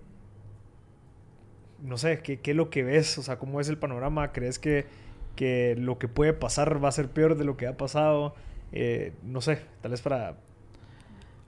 [1.82, 3.18] no sé, ¿qué, ¿qué, es lo que ves?
[3.18, 4.30] O sea, ¿cómo es el panorama?
[4.30, 4.86] ¿Crees que,
[5.34, 8.36] que lo que puede pasar va a ser peor de lo que ha pasado?
[8.70, 10.36] Eh, no sé, tal vez para...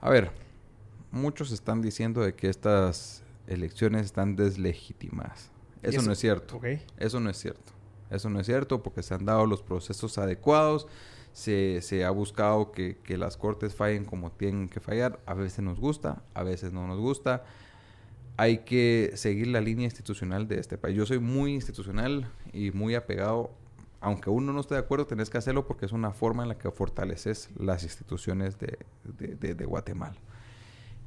[0.01, 0.29] A ver,
[1.11, 5.51] muchos están diciendo de que estas elecciones están deslegitimadas.
[5.83, 6.59] Eso, no es cierto.
[6.97, 7.71] Eso no es cierto.
[8.11, 10.87] Eso no es cierto porque se han dado los procesos adecuados,
[11.31, 15.19] se, se ha buscado que, que, las cortes fallen como tienen que fallar.
[15.25, 17.43] A veces nos gusta, a veces no nos gusta.
[18.35, 20.95] Hay que seguir la línea institucional de este país.
[20.95, 23.51] Yo soy muy institucional y muy apegado.
[24.01, 26.57] Aunque uno no esté de acuerdo, tenés que hacerlo porque es una forma en la
[26.57, 30.15] que fortaleces las instituciones de, de, Guatemala.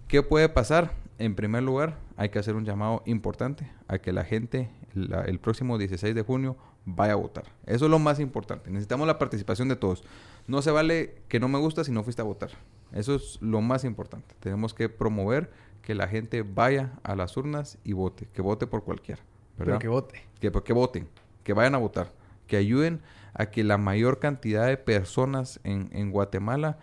[0.06, 0.92] ¿Qué puede pasar?
[1.18, 5.76] En primer lugar, hay que hacer un llamado importante a que la gente el próximo
[5.76, 7.44] 16 de junio vaya a votar.
[7.66, 8.70] Eso es lo más importante.
[8.70, 10.04] Necesitamos la participación de todos.
[10.46, 12.50] No se vale que no me gusta si no fuiste a votar.
[12.92, 14.34] Eso es lo más importante.
[14.40, 15.50] Tenemos que promover
[15.82, 19.22] que la gente vaya a las urnas y vote, que vote por cualquiera.
[19.56, 20.22] Pero que vote.
[20.40, 21.08] Que, que voten,
[21.42, 22.12] que vayan a votar,
[22.46, 23.00] que ayuden
[23.34, 26.78] a que la mayor cantidad de personas en, en Guatemala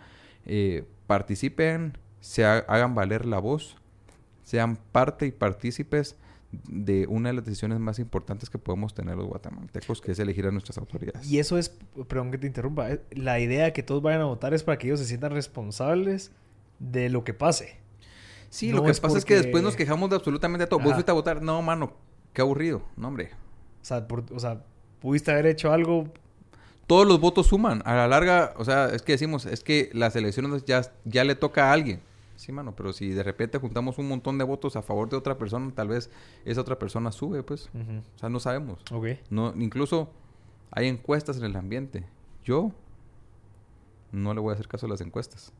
[0.46, 3.76] eh, participen, se hagan valer la voz,
[4.44, 6.16] sean parte y partícipes
[6.68, 10.46] de una de las decisiones más importantes que podemos tener los guatemaltecos, que es elegir
[10.46, 11.30] a nuestras autoridades.
[11.30, 11.76] Y eso es,
[12.08, 14.78] perdón que te interrumpa, eh, la idea de que todos vayan a votar es para
[14.78, 16.30] que ellos se sientan responsables
[16.78, 17.76] de lo que pase.
[18.50, 20.78] Sí, lo que pasa es que después nos quejamos de absolutamente todo.
[20.80, 21.40] ¿Vos fuiste a votar?
[21.40, 21.94] No, mano,
[22.34, 22.82] qué aburrido.
[22.96, 23.30] No, hombre.
[23.80, 24.62] O sea, o sea,
[25.00, 26.12] pudiste haber hecho algo
[26.86, 27.82] todos los votos suman.
[27.86, 31.34] A la larga, o sea, es que decimos, es que las elecciones ya, ya le
[31.34, 32.00] toca a alguien.
[32.42, 35.38] Sí, mano, pero si de repente juntamos un montón de votos a favor de otra
[35.38, 36.10] persona, tal vez
[36.44, 37.70] esa otra persona sube, pues.
[37.72, 38.80] O sea, no sabemos.
[38.90, 39.06] Ok.
[39.30, 40.10] No, incluso
[40.72, 42.04] hay encuestas en el ambiente.
[42.42, 42.72] Yo
[44.10, 45.52] no le voy a hacer caso a las encuestas.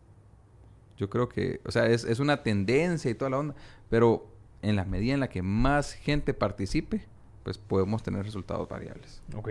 [0.97, 3.55] Yo creo que, o sea, es, es una tendencia y toda la onda,
[3.89, 4.27] pero
[4.61, 7.07] en la medida en la que más gente participe,
[7.45, 9.23] pues podemos tener resultados variables.
[9.37, 9.51] Ok.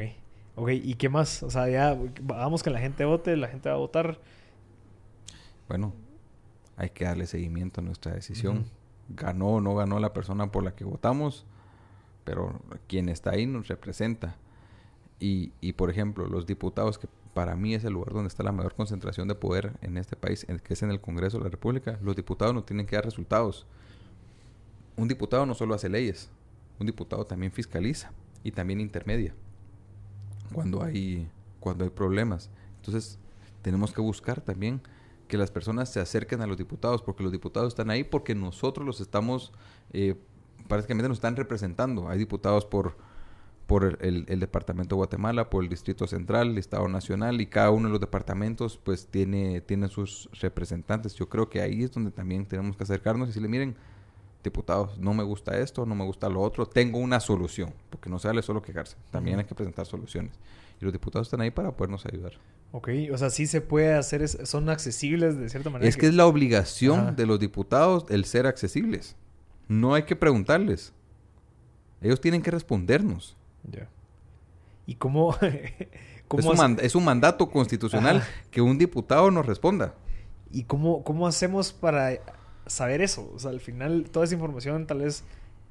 [0.58, 1.44] Ok, ¿y qué más?
[1.44, 4.20] O sea, ya vamos que la gente vote, la gente va a votar.
[5.70, 5.94] Bueno,
[6.78, 8.66] hay que darle seguimiento a nuestra decisión.
[9.10, 11.46] Ganó o no ganó la persona por la que votamos,
[12.24, 14.38] pero quien está ahí nos representa.
[15.20, 18.52] Y, y, por ejemplo, los diputados, que para mí es el lugar donde está la
[18.52, 22.00] mayor concentración de poder en este país, que es en el Congreso de la República,
[22.02, 23.68] los diputados no tienen que dar resultados.
[24.98, 26.30] Un diputado no solo hace leyes,
[26.80, 28.12] un diputado también fiscaliza
[28.44, 29.34] y también intermedia
[30.54, 31.28] cuando hay,
[31.60, 32.50] cuando hay problemas.
[32.78, 33.18] Entonces,
[33.62, 34.82] tenemos que buscar también
[35.32, 38.86] que las personas se acerquen a los diputados, porque los diputados están ahí porque nosotros
[38.86, 39.54] los estamos,
[39.94, 40.16] eh,
[40.68, 42.10] prácticamente nos están representando.
[42.10, 42.98] Hay diputados por,
[43.66, 47.88] por el, Departamento de Guatemala, por el Distrito Central, el Estado Nacional, y cada uno
[47.88, 51.16] de los departamentos pues tiene, tiene sus representantes.
[51.16, 53.78] Yo creo que ahí es donde también tenemos que acercarnos y decirle, miren,
[54.44, 58.20] diputados, no me gusta esto, no me gusta lo otro, tengo una solución, porque no
[58.20, 60.34] se vale solo quejarse, también hay que presentar soluciones.
[60.82, 62.34] Y los diputados están ahí para podernos ayudar.
[62.72, 65.88] Ok, o sea, sí se puede hacer, son accesibles de cierta manera.
[65.88, 69.16] Es que, es la obligación de los diputados el ser accesibles.
[69.68, 70.94] No hay que preguntarles.
[72.02, 73.38] Ellos tienen que respondernos.
[73.70, 73.88] Ya.
[74.88, 75.36] ¿Y cómo...?
[76.28, 79.94] cómo es, un mandato constitucional que un diputado nos responda.
[80.52, 82.20] ¿Y cómo, cómo hacemos para
[82.66, 83.32] saber eso?
[83.36, 85.26] O sea, al final, toda esa información, tal vez,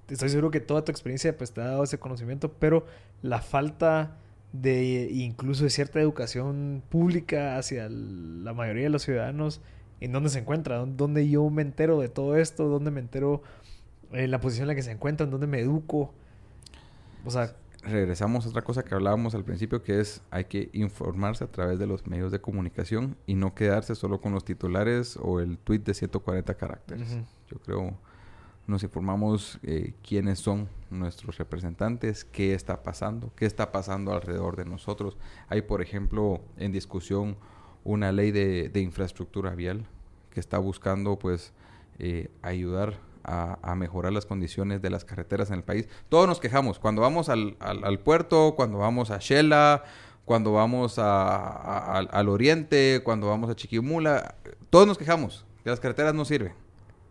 [0.09, 2.87] estoy seguro que toda tu experiencia pues, te ha dado ese conocimiento, pero
[3.23, 4.19] la falta
[4.53, 9.61] de incluso de cierta educación pública hacia la mayoría de los ciudadanos,
[10.01, 13.43] en dónde se encuentra, dónde yo me entero de todo esto, dónde me entero
[14.13, 16.13] en eh, la posición en la que se encuentran, dónde me educo.
[17.25, 21.45] O sea, regresamos a otra cosa que hablábamos al principio, que es hay que informarse
[21.45, 25.41] a través de los medios de comunicación y no quedarse solo con los titulares o
[25.41, 27.19] el tweet de 140 caracteres.
[27.49, 27.99] Yo creo
[28.71, 34.65] nos informamos eh, quiénes son nuestros representantes, qué está pasando, qué está pasando alrededor de
[34.65, 35.17] nosotros.
[35.49, 37.37] Hay, por ejemplo, en discusión
[37.85, 39.87] una ley de, infraestructura vial
[40.31, 41.53] que está buscando, pues,
[41.99, 45.89] eh, ayudar a, mejorar las condiciones de las carreteras en el país.
[46.09, 47.57] Todos nos quejamos cuando vamos al,
[48.03, 49.85] puerto, cuando vamos a Shela,
[50.25, 54.37] cuando vamos al oriente, cuando vamos a Chiquimula.
[54.71, 56.55] Todos nos quejamos que las carreteras no sirven.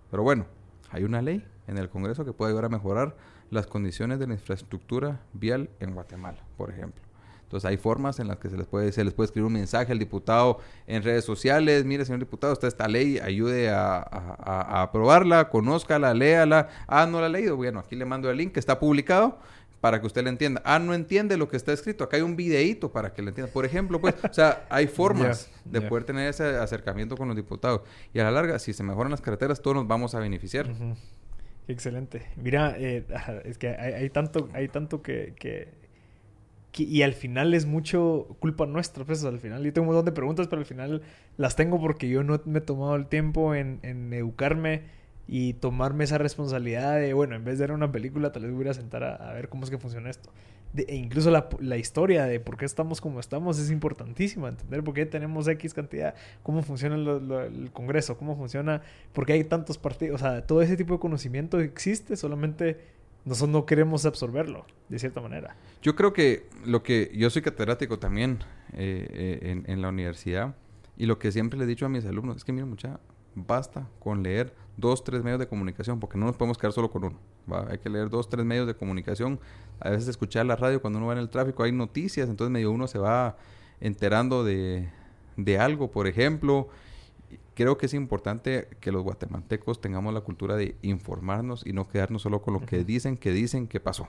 [0.10, 0.46] Pero bueno,
[0.90, 3.16] hay una ley en el Congreso que puede ayudar a mejorar
[3.50, 7.02] las condiciones de la infraestructura vial en Guatemala, por ejemplo.
[7.50, 9.92] Entonces hay formas en las que se les puede, se les puede escribir un mensaje
[9.92, 15.50] al diputado en redes sociales, mire señor diputado, está esta ley, ayude a, a, aprobarla,
[15.50, 16.70] conózcala, léala.
[16.88, 19.40] Ah, no la ha leído, bueno, aquí le mando el link que está publicado
[19.82, 20.62] para que usted le entienda.
[20.66, 22.04] Ah, no entiende lo que está escrito.
[22.04, 23.52] Acá hay un videíto para que le entienda.
[23.52, 27.82] Por ejemplo, pues, o sea, hay formas de poder tener ese acercamiento con los diputados.
[28.14, 30.68] Y a la larga, si se mejoran las carreteras, todos nos vamos a beneficiar.
[31.68, 32.24] Excelente.
[32.36, 33.06] Mira, eh,
[33.46, 35.70] es que hay, tanto, hay tanto que, que,
[36.78, 39.64] Y al final es mucho culpa nuestra, pues al final.
[39.64, 41.04] Yo tengo un montón de preguntas, pero al final
[41.38, 44.99] las tengo porque yo no me he tomado el tiempo en, en educarme
[45.32, 48.68] y tomarme esa responsabilidad de, bueno, en vez de ver una película, tal vez voy
[48.68, 50.32] a sentar a, ver cómo es que funciona esto.
[50.76, 54.96] e incluso la, la, historia de por qué estamos como estamos es importantísima, entender por
[54.96, 58.82] qué tenemos X cantidad, cómo funciona el Congreso, cómo funciona,
[59.14, 62.80] por qué hay tantos partidos, o sea, todo ese tipo de conocimiento existe, solamente
[63.24, 65.56] nosotros no queremos absorberlo, de cierta manera.
[65.84, 68.40] Yo creo que lo que, yo soy catedrático también
[68.74, 70.56] eh, eh, en, en la universidad,
[70.98, 73.00] y lo que siempre le he dicho a mis alumnos es que, mira, mucha,
[73.46, 77.04] basta con leer dos, tres medios de comunicación, porque no nos podemos quedar solo con
[77.04, 77.18] uno.
[77.70, 79.40] Hay que leer dos, tres medios de comunicación.
[79.80, 82.72] A veces escuchar la radio cuando uno va en el tráfico, hay noticias, entonces medio
[82.72, 83.38] uno se va
[83.82, 84.90] enterando de,
[85.38, 86.70] de algo, por ejemplo.
[87.56, 92.22] Creo que es importante que los guatemaltecos tengamos la cultura de informarnos y no quedarnos
[92.22, 94.08] solo con lo que dicen, que dicen, que pasó.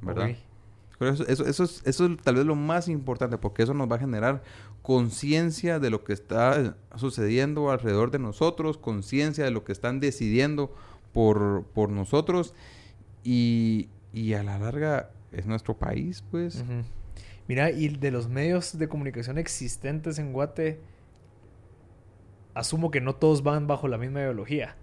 [0.00, 0.30] ¿Verdad?
[1.00, 3.96] Eso, eso, eso, es, eso es tal vez lo más importante, porque eso nos va
[3.96, 4.42] a generar
[4.82, 10.74] conciencia de lo que está sucediendo alrededor de nosotros, conciencia de lo que están decidiendo
[11.12, 12.54] por, por nosotros
[13.22, 16.64] y, y, a la larga es nuestro país, pues.
[17.46, 20.80] Mira, y de los medios de comunicación existentes en Guate,
[22.54, 24.76] asumo que no todos van bajo la misma ideología.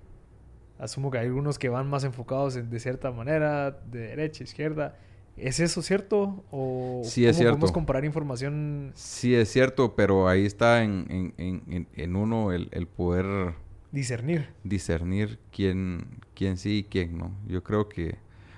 [0.80, 4.97] Asumo que hay algunos que van más enfocados en, de cierta manera, de derecha, izquierda
[5.38, 6.45] ¿Es eso cierto?
[6.51, 7.53] ¿O sí, es cierto.
[7.53, 8.91] podemos comparar información?
[8.95, 13.53] Sí, es cierto, pero ahí está en, en, en, uno el, el, poder...
[13.91, 14.49] Discernir.
[14.63, 17.31] Discernir quién, quién sí y quién no.
[17.47, 18.17] Yo creo que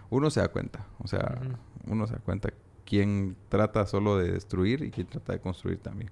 [0.09, 0.86] uno se da cuenta.
[0.99, 1.41] O sea,
[1.88, 2.53] uno se da cuenta
[2.86, 6.11] quién trata solo de destruir y quién trata de construir también.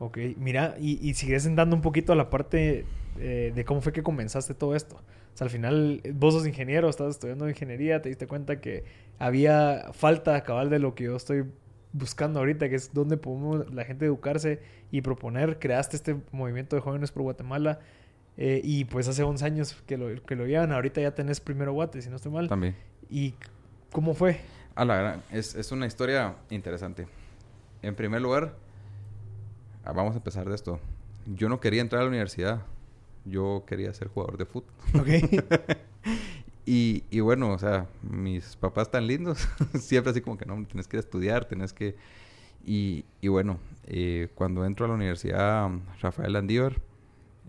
[0.00, 2.84] Ok, mira, y, y sigues dando un poquito a la parte
[3.18, 4.96] eh, de cómo fue que comenzaste todo esto.
[4.96, 8.84] O sea, al final, vos sos ingeniero, estás estudiando ingeniería, te diste cuenta que
[9.18, 11.44] había falta cabal de lo que yo estoy
[11.92, 15.58] buscando ahorita, que es donde podemos la gente educarse y proponer.
[15.58, 17.80] Creaste este movimiento de jóvenes por Guatemala.
[18.36, 20.72] Eh, y pues hace 11 años que lo, que lo llevan.
[20.72, 22.48] Ahorita ya tenés primero Guate, si no estoy mal.
[22.48, 22.74] También.
[23.08, 23.34] ¿Y
[23.92, 24.40] cómo fue?
[24.74, 27.06] A la gran, es, es una historia interesante.
[27.82, 28.54] En primer lugar,
[29.84, 30.80] ah, vamos a empezar de esto.
[31.26, 32.62] Yo no quería entrar a la universidad
[33.24, 34.72] yo quería ser jugador de fútbol.
[36.66, 39.48] y, y, bueno, o sea, mis papás tan lindos,
[39.78, 41.96] siempre así como que no, tienes que estudiar, tienes que...
[42.64, 46.80] Y, y bueno, eh, cuando entro a la universidad Rafael Landívar,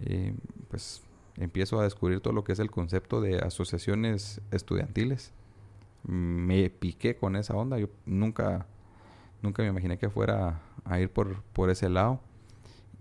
[0.02, 0.34] eh,
[0.70, 1.04] pues
[1.38, 5.34] empiezo a descubrir todo lo que es el concepto de asociaciones estudiantiles.
[6.04, 8.66] Me piqué con esa onda, yo nunca,
[9.42, 12.22] nunca me imaginé que fuera a ir por, por ese lado.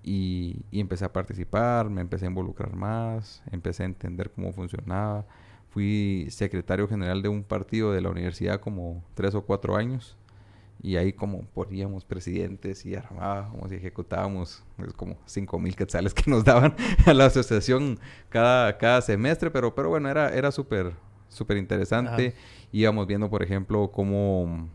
[0.02, 5.26] Y, empecé a participar, me empecé a involucrar más, empecé a entender cómo funcionaba.
[5.70, 10.16] Fui secretario general de un partido de la universidad como tres o cuatro años
[10.82, 16.28] y ahí como poníamos presidentes y armábamos y ejecutábamos es como cinco mil quetzales que
[16.30, 16.74] nos daban
[17.06, 20.94] a la asociación cada, cada semestre, pero, pero bueno, era, era súper
[21.30, 22.34] súper interesante.
[22.72, 24.68] Íbamos viendo, por ejemplo, cómo,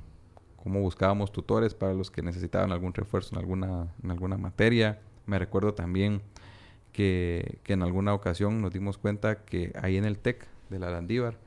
[0.57, 4.99] cómo buscábamos tutores para los que necesitaban algún refuerzo en alguna, en alguna materia.
[5.26, 6.21] Me recuerdo también
[6.95, 11.38] que, en alguna ocasión nos dimos cuenta que ahí en el TEC de la Landívar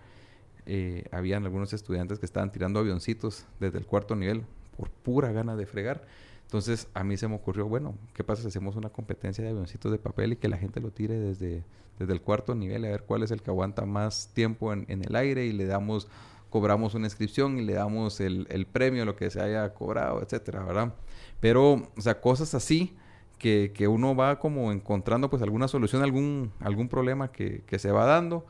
[0.66, 4.44] eh, habían algunos estudiantes que estaban tirando avioncitos desde el cuarto nivel
[4.76, 6.04] por pura gana de fregar.
[6.42, 9.90] Entonces a mí se me ocurrió, bueno, ¿qué pasa si hacemos una competencia de avioncitos
[9.90, 11.64] de papel y que la gente lo tire desde,
[11.98, 15.16] desde el cuarto nivel a ver cuál es el que aguanta más tiempo en, el
[15.16, 16.08] aire y le damos,
[16.50, 20.62] cobramos una inscripción y le damos el, el premio, lo que se haya cobrado, etcétera,
[20.62, 20.94] ¿verdad?
[21.40, 22.94] Pero, o sea, cosas así
[23.38, 27.90] que, que, uno va como encontrando pues alguna solución, algún, algún problema que, que se
[27.90, 28.46] va dando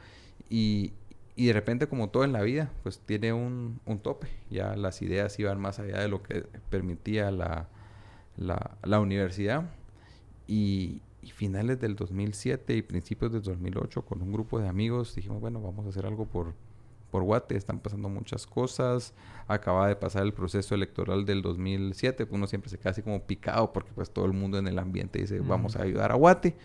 [0.48, 0.92] y,
[1.36, 5.02] y, de repente como todo en la vida pues tiene un, un, tope, ya las
[5.02, 7.68] ideas iban más allá de lo que permitía la,
[8.36, 9.70] la, la universidad.
[10.46, 15.40] Y, y, finales del 2007 y principios del 2008 con un grupo de amigos dijimos
[15.42, 16.54] bueno vamos a hacer algo por,
[17.10, 19.14] por Guate, están pasando muchas cosas.
[19.46, 23.72] Acaba de pasar el proceso electoral del 2007, uno siempre se queda así como picado
[23.72, 26.56] porque pues todo el mundo en el ambiente dice vamos a ayudar a Guate.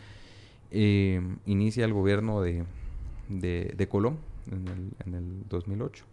[0.71, 2.65] Eh, inicia el gobierno de,
[3.29, 4.17] de, Colón
[4.51, 6.03] en el, en el, 2008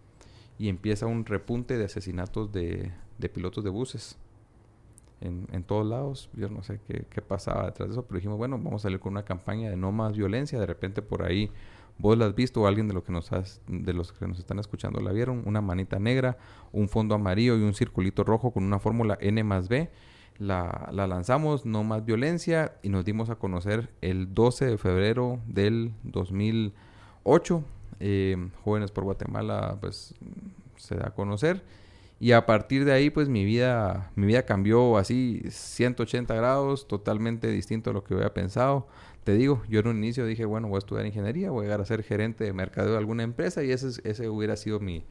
[0.59, 4.19] y empieza un repunte de asesinatos de, de pilotos de buses.
[5.23, 6.31] En, en, todos lados.
[6.33, 9.01] Yo no sé qué, qué pasaba detrás de eso, pero dijimos, bueno, vamos a salir
[9.01, 10.59] con una campaña de no más violencia.
[10.59, 11.51] De repente por ahí
[12.01, 13.31] vos la has visto o alguien de, lo que nos
[13.67, 16.39] de los que nos están escuchando la vieron, una manita negra,
[16.73, 19.91] un fondo amarillo y un circulito rojo con una fórmula N más B.
[20.39, 25.39] La, la, lanzamos, no más violencia, y nos dimos a conocer el 12 de febrero
[25.47, 27.63] del 2008
[28.01, 30.15] eh, Jóvenes por Guatemala, pues
[30.77, 31.63] se da a conocer.
[32.19, 37.49] Y a partir de ahí, pues mi vida, mi vida cambió así 180 grados, totalmente
[37.49, 38.89] distinto a lo que había pensado.
[39.31, 41.81] Te digo, yo en un inicio dije, bueno, voy a estudiar ingeniería, voy a llegar
[41.81, 45.05] a ser gerente de mercadeo de alguna empresa y ese, ese hubiera sido mi,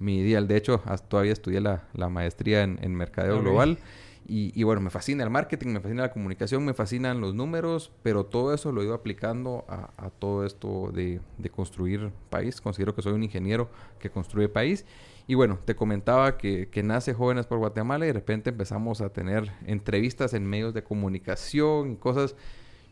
[0.00, 0.48] mi ideal.
[0.48, 3.78] De hecho, todavía estudié la, la maestría en, en mercadeo global.
[4.26, 7.92] Y, y, bueno, me fascina el marketing, me fascina la comunicación, me fascinan los números,
[8.02, 12.60] pero todo eso lo he ido aplicando a, a todo esto de, de, construir país.
[12.60, 14.84] Considero que soy un ingeniero que construye país.
[15.28, 19.10] Y bueno, te comentaba que, que, nace Jóvenes por Guatemala y de repente empezamos a
[19.10, 22.34] tener entrevistas en medios de comunicación y cosas.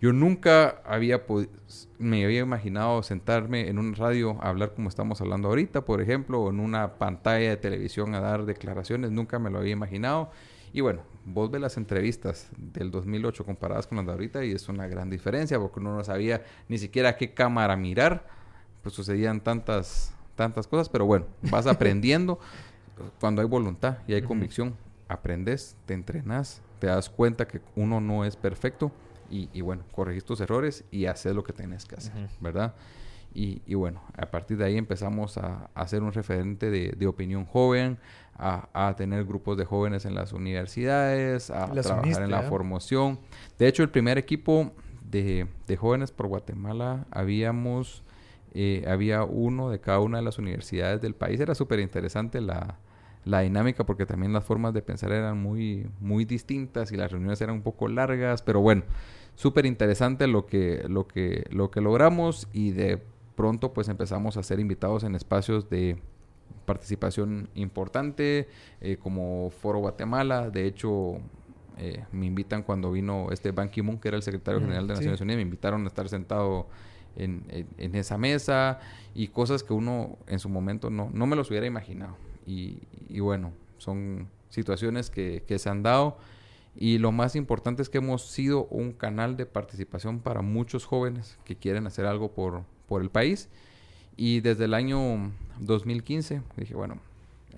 [0.00, 1.24] Yo nunca había
[1.98, 6.40] me había imaginado sentarme en un radio a hablar como estamos hablando ahorita, por ejemplo,
[6.40, 9.10] o en una pantalla de televisión a dar declaraciones.
[9.10, 10.30] Nunca me lo había imaginado.
[10.72, 14.68] Y bueno, vos ves las entrevistas del 2008 comparadas con las de ahorita y es
[14.68, 18.28] una gran diferencia porque uno no sabía ni siquiera qué cámara mirar.
[18.82, 22.38] Pues sucedían tantas, tantas cosas, pero bueno, vas aprendiendo.
[23.18, 24.76] Cuando hay voluntad y hay convicción,
[25.08, 28.92] aprendes, te entrenas, te das cuenta que uno no es perfecto
[29.30, 32.74] y, y bueno, corregís tus errores y haces lo que tienes que hacer, ¿verdad?
[33.34, 37.06] Y, y, bueno, a partir de ahí empezamos a, a ser un referente de, de
[37.06, 37.98] opinión joven,
[38.36, 42.48] a, a, tener grupos de jóvenes en las universidades, a trabajar uniste, en la ¿eh?
[42.48, 43.18] formación.
[43.58, 44.72] De hecho, el primer equipo
[45.10, 48.02] de, de jóvenes por Guatemala habíamos,
[48.54, 51.38] eh, había uno de cada una de las universidades del país.
[51.38, 52.78] Era súper interesante la,
[53.24, 57.40] la dinámica porque también las formas de pensar eran muy, muy distintas y las reuniones
[57.40, 58.84] eran un poco largas, pero bueno,
[59.38, 63.00] súper interesante lo que, lo, que, lo que logramos y de
[63.36, 66.02] pronto pues empezamos a ser invitados en espacios de
[66.64, 68.48] participación importante
[68.80, 71.20] eh, como Foro Guatemala, de hecho
[71.76, 75.20] eh, me invitan cuando vino este Ban Ki-moon que era el secretario general de Naciones.
[75.20, 76.66] Unidas, me invitaron a estar sentado
[77.14, 78.80] en, en, en, esa mesa
[79.14, 82.16] y cosas que uno en su momento no, no me los hubiera imaginado.
[82.44, 86.16] Y, y bueno, son situaciones que, que se han dado
[86.80, 91.36] y lo más importante es que hemos sido un canal de participación para muchos jóvenes
[91.44, 93.48] que quieren hacer algo por, por el país.
[94.16, 97.00] Y desde el año 2015 dije, bueno,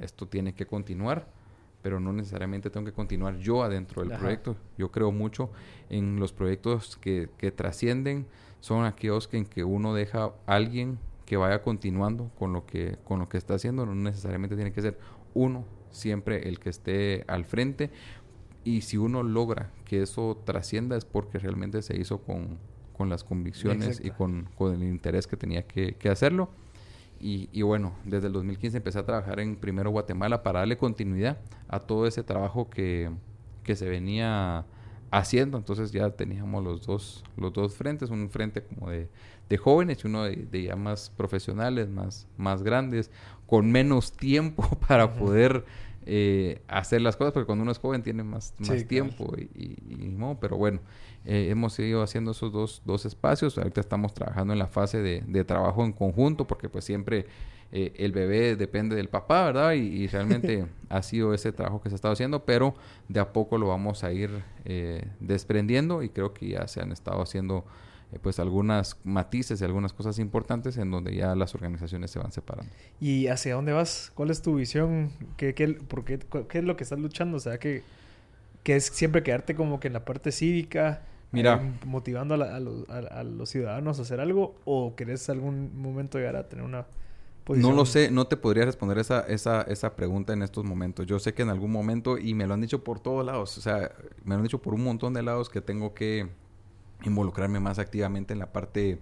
[0.00, 1.26] esto tiene que continuar,
[1.82, 4.20] pero no necesariamente tengo que continuar yo adentro del Ajá.
[4.20, 4.56] proyecto.
[4.78, 5.50] Yo creo mucho
[5.90, 8.26] en los proyectos que, que trascienden,
[8.60, 12.96] son aquellos que, en que uno deja a alguien que vaya continuando con lo que,
[13.04, 14.98] con lo que está haciendo, no necesariamente tiene que ser
[15.34, 17.90] uno siempre el que esté al frente,
[18.64, 22.58] y si uno logra que eso trascienda es porque realmente se hizo con,
[22.96, 24.06] con las convicciones Exacto.
[24.08, 26.50] y con, con, el interés que tenía que, que hacerlo.
[27.18, 31.38] Y, y, bueno, desde el 2015 empecé a trabajar en Primero Guatemala para darle continuidad
[31.68, 33.10] a todo ese trabajo que,
[33.62, 34.64] que se venía
[35.10, 35.58] haciendo.
[35.58, 39.08] Entonces ya teníamos los dos, los dos frentes, un frente como de,
[39.48, 43.10] de jóvenes y uno de, de, ya más profesionales, más, más grandes,
[43.46, 45.18] con menos tiempo para uh -huh.
[45.18, 45.64] poder
[46.12, 49.42] eh, hacer las cosas, porque cuando uno es joven tiene más, más sí, tiempo claro.
[49.54, 50.80] y, y, y, no, pero bueno,
[51.24, 55.22] eh, hemos ido haciendo esos dos, dos espacios, ahorita estamos trabajando en la fase de,
[55.24, 57.26] de trabajo en conjunto, porque pues siempre
[57.70, 59.74] eh, el bebé depende del papá, ¿verdad?
[59.74, 62.74] Y, y realmente ha sido ese trabajo que se ha estado haciendo, pero
[63.06, 64.30] de a poco lo vamos a ir
[64.64, 67.64] eh, desprendiendo y creo que ya se han estado haciendo
[68.12, 72.32] eh, pues algunas matices y algunas cosas importantes en donde ya las organizaciones se van
[72.32, 72.72] separando.
[73.00, 74.10] ¿Y hacia dónde vas?
[74.14, 75.12] ¿Cuál es tu visión?
[75.36, 77.36] ¿Qué, qué, por qué, qué es lo que estás luchando?
[77.36, 77.82] O sea, que,
[78.64, 82.56] que es siempre quedarte como que en la parte cívica, Mira, eh, motivando a, la,
[82.56, 86.48] a, los, a, a, los, ciudadanos a hacer algo, o querés algún momento llegar a
[86.48, 86.86] tener una
[87.44, 87.70] posición?
[87.70, 91.06] No lo sé, no te podría responder esa, esa, esa pregunta en estos momentos.
[91.06, 93.60] Yo sé que en algún momento, y me lo han dicho por todos lados, o
[93.60, 93.92] sea,
[94.24, 96.28] me lo han dicho por un montón de lados que tengo que
[97.04, 99.00] involucrarme más activamente en la parte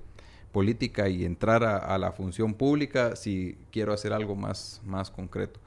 [0.53, 5.61] política y entrar a, a, la función pública si quiero hacer algo más, más concreto.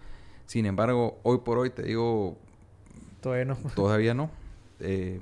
[0.45, 2.37] Sin embargo, hoy por hoy te digo...
[3.21, 3.55] Todavía no.
[3.75, 4.29] Todavía no.
[4.79, 5.21] Eh,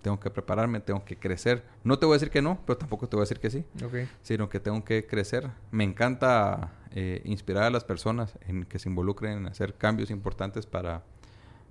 [0.00, 1.62] tengo que prepararme, tengo que crecer.
[1.84, 3.64] No te voy a decir que no, pero tampoco te voy a decir que sí.
[3.84, 4.08] Okay.
[4.22, 5.50] Sino que tengo que crecer.
[5.70, 10.66] Me encanta eh, inspirar a las personas en que se involucren en hacer cambios importantes
[10.66, 11.02] para,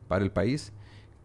[0.07, 0.71] para el país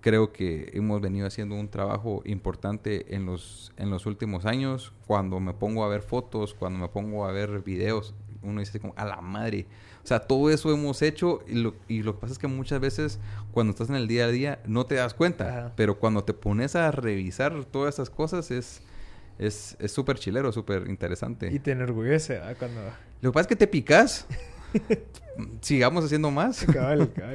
[0.06, 4.92] creo que hemos venido haciendo un trabajo importante en los, en los últimos años.
[5.04, 8.94] Cuando me pongo a ver fotos, cuando me pongo a ver videos, uno dice como,
[8.96, 9.66] a la madre.
[10.04, 12.78] O sea, todo eso hemos hecho y lo, y lo que pasa es que muchas
[12.78, 13.18] veces
[13.50, 15.48] cuando estás en el día a día no te das cuenta.
[15.48, 15.72] Ajá.
[15.74, 18.82] Pero cuando te pones a revisar todas esas cosas es
[19.40, 21.50] es súper chilero, súper interesante.
[21.52, 22.54] Y te enorgullece ¿eh?
[22.56, 22.80] cuando...
[23.20, 24.24] Lo que pasa es que te picas.
[25.62, 26.64] Sigamos haciendo más.
[26.64, 27.34] Cabal, cabal.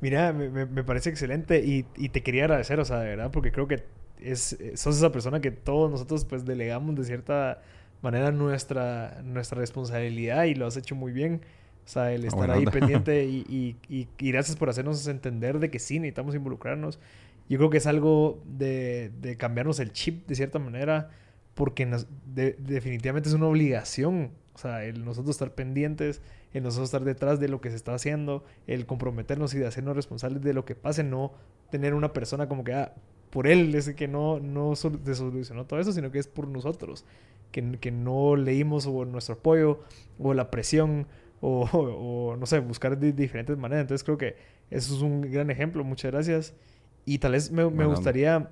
[0.00, 3.50] Mira, me, me, parece excelente y, y, te quería agradecer, o sea, de verdad, porque
[3.50, 3.84] creo que
[4.20, 7.62] es, sos esa persona que todos nosotros pues delegamos de cierta
[8.00, 11.40] manera nuestra, nuestra responsabilidad y lo has hecho muy bien.
[11.84, 15.70] O sea, el estar ahí pendiente y, y, y, y, gracias por hacernos entender de
[15.70, 17.00] que sí necesitamos involucrarnos.
[17.48, 21.10] Yo creo que es algo de, de cambiarnos el chip de cierta manera
[21.54, 24.30] porque nos, definitivamente es una obligación.
[24.58, 26.20] O sea, el nosotros estar pendientes,
[26.52, 29.94] el nosotros estar detrás de lo que se está haciendo, el comprometernos y de hacernos
[29.94, 31.30] responsables de lo que pase, no
[31.70, 32.92] tener una persona como que, ah,
[33.30, 37.04] por él es que no, no solucionó todo eso, sino que es por nosotros,
[37.52, 39.78] que, que no leímos o nuestro apoyo
[40.18, 41.06] o la presión
[41.40, 43.82] o, o, no sé, buscar de diferentes maneras.
[43.82, 44.34] Entonces creo que
[44.72, 45.84] eso es un gran ejemplo.
[45.84, 46.52] Muchas gracias.
[47.04, 48.50] Y tal vez me, me gustaría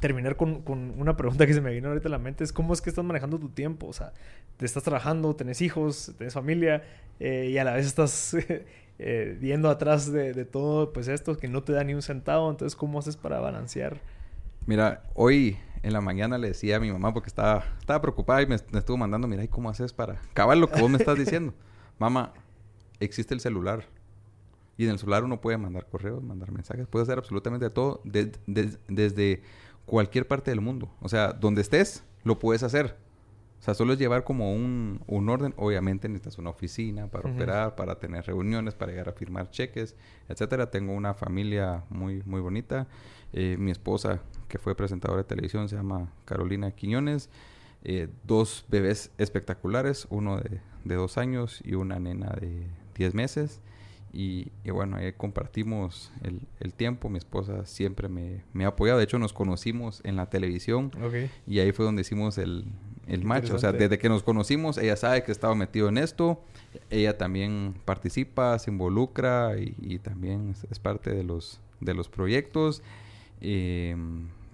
[0.00, 2.44] terminar con, con, una pregunta que se me vino ahorita a la mente.
[2.44, 3.86] Es cómo es que estás manejando tu tiempo.
[3.86, 4.12] O sea,
[4.56, 6.82] te estás trabajando, tenés hijos, tenés familia
[7.20, 8.36] eh, y a la vez estás
[8.98, 12.50] eh, yendo atrás de, de, todo pues esto que no te da ni un centavo.
[12.50, 14.00] Entonces, ¿cómo haces para balancear?
[14.66, 18.46] Mira, hoy en la mañana le decía a mi mamá porque estaba, estaba preocupada y
[18.46, 21.18] me, me estuvo mandando, mira, ¿y cómo haces para acabar lo que vos me estás
[21.18, 21.54] diciendo?
[21.98, 22.32] Mamá,
[23.00, 23.84] existe el celular.
[24.76, 29.42] Y en el celular uno puede mandar correos, mandar mensajes, puede hacer absolutamente todo desde
[29.88, 30.90] cualquier parte del mundo.
[31.00, 32.96] O sea, donde estés, lo puedes hacer.
[33.58, 35.54] O sea, solo es llevar como un, un orden.
[35.56, 39.96] Obviamente necesitas una oficina para operar, para tener reuniones, para llegar a firmar cheques,
[40.28, 40.70] etcétera.
[40.70, 42.86] Tengo una familia muy, muy bonita.
[43.32, 47.30] Eh, mi esposa, que fue presentadora de televisión, se llama Carolina Quiñones.
[47.82, 53.60] Eh, dos bebés espectaculares, uno de, de, dos años y una nena de diez meses.
[54.20, 57.08] Y, bueno, ahí compartimos el, el, tiempo.
[57.08, 58.98] Mi esposa siempre me, me, ha apoyado.
[58.98, 60.90] De hecho, nos conocimos en la televisión.
[61.46, 62.64] Y ahí fue donde hicimos el,
[63.06, 63.52] el match.
[63.52, 66.42] O sea, desde que nos conocimos, ella sabe que estaba metido en esto.
[66.90, 72.82] Ella también participa, se involucra y, también es, parte de los, de los proyectos.
[73.40, 73.94] Eh,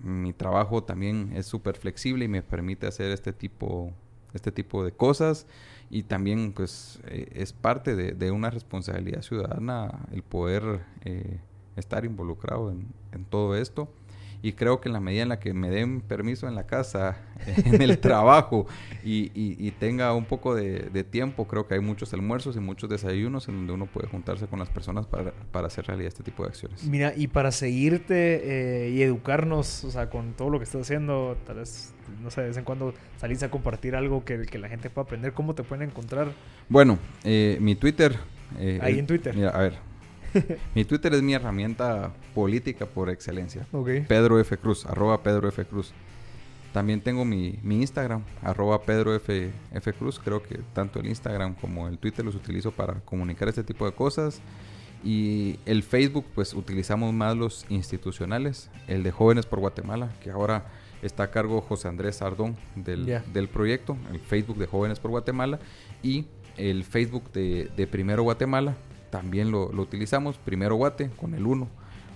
[0.02, 3.94] mi trabajo también es súper flexible y me permite hacer este tipo,
[4.34, 5.46] este tipo de cosas
[5.94, 11.38] y también pues eh, es parte de, de, una responsabilidad ciudadana el poder eh,
[11.76, 13.88] estar involucrado en, en, todo esto
[14.44, 17.16] y creo que en la medida en la que me den permiso en la casa,
[17.64, 18.66] en el trabajo
[19.02, 22.90] y, y, tenga un poco de, de, tiempo, creo que hay muchos almuerzos y muchos
[22.90, 26.42] desayunos en donde uno puede juntarse con las personas para, para hacer realidad este tipo
[26.42, 26.84] de acciones.
[26.84, 31.38] Mira, y para seguirte eh, y educarnos, o sea, con todo lo que estás haciendo,
[31.46, 34.68] tal vez, no sé, de vez en cuando salís a compartir algo que, que la
[34.68, 36.32] gente pueda aprender, ¿cómo te pueden encontrar?
[36.68, 38.18] Bueno, eh, mi Twitter.
[38.58, 39.34] Eh, Ahí en Twitter.
[39.34, 39.78] Mira, a ver,
[40.74, 43.66] mi Twitter es mi herramienta política por excelencia.
[44.08, 44.56] Pedro F.
[44.56, 45.64] Cruz, arroba Pedro F.
[45.64, 45.92] Cruz.
[46.72, 49.92] También tengo mi, mi Instagram, arroba Pedro F, F.
[49.92, 50.18] Cruz.
[50.18, 53.92] Creo que tanto el Instagram como el Twitter los utilizo para comunicar este tipo de
[53.92, 54.40] cosas.
[55.04, 58.70] Y el Facebook, pues utilizamos más los institucionales.
[58.88, 60.66] El de Jóvenes por Guatemala, que ahora
[61.02, 63.96] está a cargo José Andrés Sardón del, del proyecto.
[64.10, 65.60] El Facebook de Jóvenes por Guatemala.
[66.02, 66.26] Y
[66.56, 68.76] el Facebook de, de Primero Guatemala,
[69.14, 70.38] también lo, lo utilizamos.
[70.38, 71.68] Primero Guate con el 1.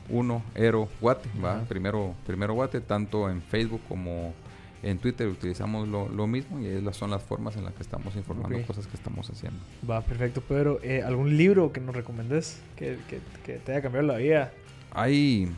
[0.08, 1.62] 1, Ero, Guate, ¿va?
[1.68, 4.34] Primero, primero Guate, tanto en Facebook como
[4.82, 8.16] en Twitter utilizamos lo, lo, mismo y esas son las formas en las que estamos
[8.16, 8.66] informando okay.
[8.66, 9.60] cosas que estamos haciendo.
[9.88, 10.40] Va, perfecto.
[10.40, 14.50] Pedro, eh, ¿algún libro que nos recomendes que, que, que, te haya cambiado la vida?
[14.90, 15.52] Hay,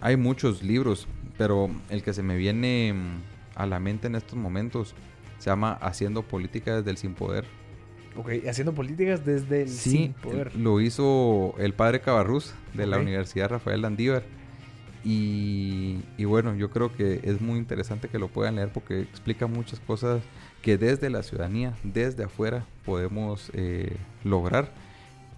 [0.00, 4.38] hay muchos libros, pero el que se me viene mm, a la mente en estos
[4.38, 4.94] momentos
[5.40, 7.44] se llama Haciendo Política desde el Sin Poder
[8.16, 10.54] Ok, haciendo políticas desde el sí, sin poder.
[10.56, 12.90] Lo hizo el padre Cabarrús de okay.
[12.90, 14.22] la Universidad Rafael Landívar.
[15.04, 19.46] Y, y, bueno, yo creo que es muy interesante que lo puedan leer porque explica
[19.46, 20.20] muchas cosas
[20.62, 24.72] que desde la ciudadanía, desde afuera, podemos eh, lograr.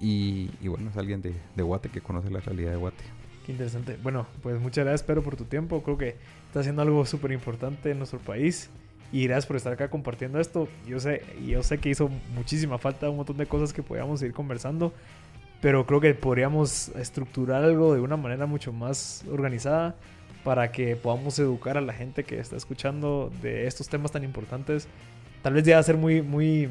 [0.00, 3.04] Y, y, bueno, es alguien de, de Guate que conoce la realidad de Guate.
[3.44, 3.98] Qué interesante.
[4.02, 5.82] Bueno, pues muchas gracias, Pedro, por tu tiempo.
[5.82, 6.16] Creo que
[6.46, 8.70] está haciendo algo súper importante en nuestro país.
[9.10, 10.68] Y gracias por estar acá compartiendo esto.
[10.86, 14.32] Yo sé, yo sé que hizo muchísima falta un montón de cosas que podíamos ir
[14.32, 14.92] conversando.
[15.60, 19.96] Pero creo que podríamos estructurar algo de una manera mucho más organizada
[20.44, 24.86] para que podamos educar a la gente que está escuchando de estos temas tan importantes.
[25.42, 26.68] Tal vez ya va a ser muy, muy,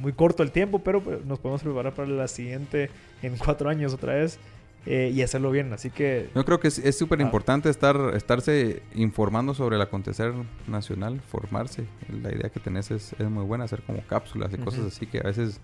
[0.00, 2.88] muy corto el tiempo, pero nos podemos preparar para la siguiente
[3.22, 4.38] en cuatro años otra vez
[4.86, 5.72] eh, y hacerlo bien.
[5.72, 6.30] Así que...
[6.34, 7.70] Yo creo que es súper importante ah.
[7.70, 10.32] estar, estarse informando sobre el acontecer
[10.66, 11.84] nacional, formarse.
[12.22, 14.64] La idea que tenés es, es muy buena, hacer como cápsulas y uh -huh.
[14.64, 15.60] cosas así que a veces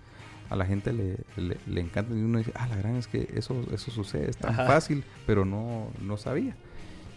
[0.49, 3.29] a la gente le, le, le, encanta y uno dice, ah, la gran es que
[3.35, 4.65] eso, eso sucede, es tan Ajá.
[4.65, 6.57] fácil, pero no, no sabía.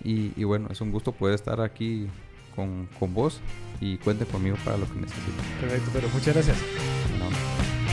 [0.05, 2.07] Y, y, bueno, es un gusto poder estar aquí
[2.55, 3.41] con, con vos
[3.81, 5.35] y cuente conmigo para lo que necesiten.
[5.61, 6.59] Perfecto, pero muchas gracias.
[7.19, 7.84] No.